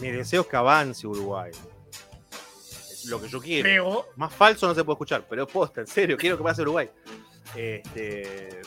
[0.00, 1.50] Mi deseo es que avance Uruguay.
[2.90, 3.62] Es lo que yo quiero.
[3.68, 6.62] Pero Más falso no se puede escuchar, pero es posta, en serio, quiero que pase
[6.62, 6.90] Uruguay.
[7.54, 8.62] Este,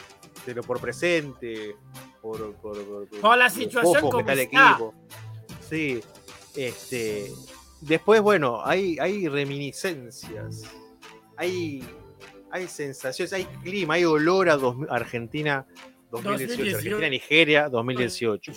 [0.46, 1.76] pero por presente,
[2.22, 4.94] por, por, por, Por la situación como está el equipo.
[5.70, 6.02] Sí.
[6.56, 7.32] Este,
[7.82, 10.64] después, bueno, hay, hay reminiscencias,
[11.38, 11.84] hay,
[12.52, 15.66] hay sensaciones, hay clima, hay olor a dos- Argentina
[16.12, 16.76] 2018, 2018.
[16.78, 18.54] Argentina-Nigeria 2018.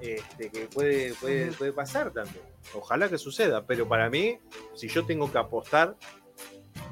[0.00, 2.44] Este, que puede, puede, puede pasar también.
[2.74, 4.38] Ojalá que suceda, pero para mí,
[4.74, 5.96] si yo tengo que apostar,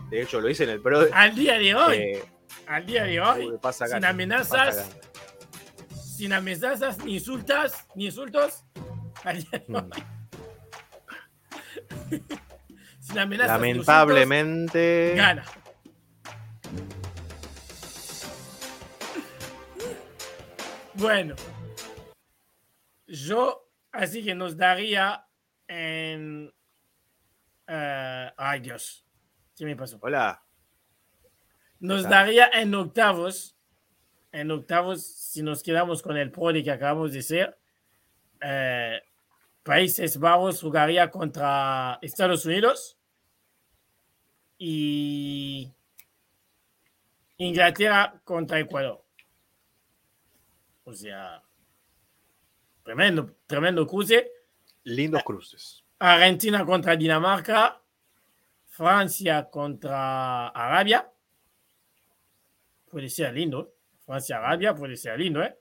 [0.09, 2.25] de hecho lo hice en el Pro, al día de hoy, eh,
[2.67, 4.89] al día de hoy, pasa sin amenazas, pasa
[6.17, 8.65] sin amenazas, ni insultas, ni insultos,
[13.01, 15.45] sin amenazas, Lamentablemente, gana.
[20.95, 21.35] Bueno,
[23.07, 25.27] yo así que nos daría
[25.67, 26.53] en...
[27.67, 29.07] ay Dios,
[29.57, 29.99] ¿qué me pasó?
[30.01, 30.45] hola,
[31.81, 33.57] Nos daría en octavos,
[34.33, 37.59] en octavos, si nos quedamos con el poli que acabamos de ser,
[38.41, 39.03] eh,
[39.65, 42.99] Países Bajos jugaría contra Estados Unidos
[44.59, 45.73] y
[47.39, 49.03] Inglaterra contra Ecuador.
[50.85, 51.43] O sea,
[52.83, 54.31] tremendo, tremendo cruce.
[54.83, 55.83] lindos cruces.
[55.99, 57.81] Argentina contra Dinamarca,
[58.69, 61.11] Francia contra Arabia.
[62.91, 63.73] Puede ser lindo.
[64.05, 65.59] Francia-Arabia puede ser lindo, ¿eh?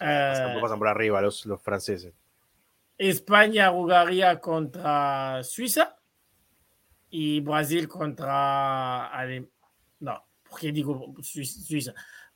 [0.00, 2.14] Eh, pasan por arriba los, los franceses.
[2.98, 5.96] España jugaría contra Suiza
[7.10, 9.50] y Brasil contra Ale-
[10.00, 11.94] no, ¿por qué digo Suiza?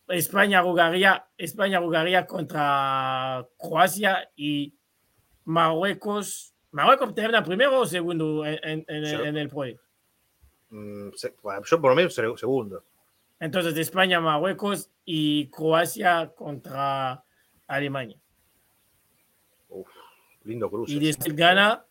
[0.09, 4.75] España jugaría, España jugaría contra Croacia y
[5.45, 6.55] Marruecos.
[6.71, 9.15] ¿Marruecos termina primero o segundo en, en- en- Sí.
[9.15, 9.83] en el proyecto?
[10.71, 11.11] Mm,
[11.65, 12.85] yo por lo menos seg- segundo.
[13.41, 17.23] Entonces España, Marruecos y Croacia contra
[17.67, 18.19] Alemania.
[20.49, 20.93] Lindo cruce.
[20.93, 21.85] Y después gana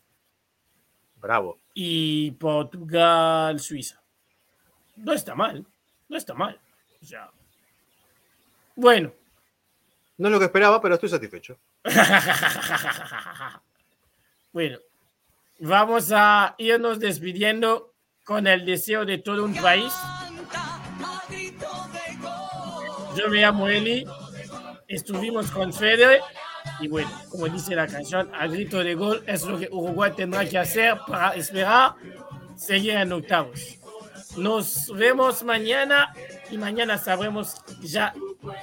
[1.18, 1.60] Bravo.
[1.76, 4.02] y Portugal, Suiza.
[4.96, 5.64] No está mal,
[6.10, 6.60] no está mal.
[7.00, 7.30] O sea,
[8.76, 9.14] bueno,
[10.18, 11.60] No es lo que esperaba, pero estoy satisfecho.
[14.52, 14.80] bueno,
[15.60, 17.94] vamos a irnos despidiendo
[18.26, 19.94] con el deseo de todo un país.
[23.16, 24.04] Yo me llamo Eli,
[24.88, 26.22] estuvimos con Fede
[26.80, 30.45] y bueno, como dice la canción, a grito de gol es lo que Uruguay tendrá
[30.45, 31.95] que hacer para esperar
[32.56, 33.77] seguir en octavos.
[34.38, 36.14] Nos vemos mañana
[36.52, 38.14] y mañana sabremos ya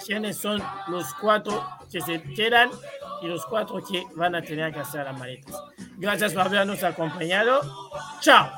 [0.07, 2.71] quiénes son los cuatro que se quedan
[3.23, 5.55] y los cuatro que van a tener que hacer las maletas.
[5.97, 7.61] Gracias por habernos acompañado.
[8.21, 8.49] Chao.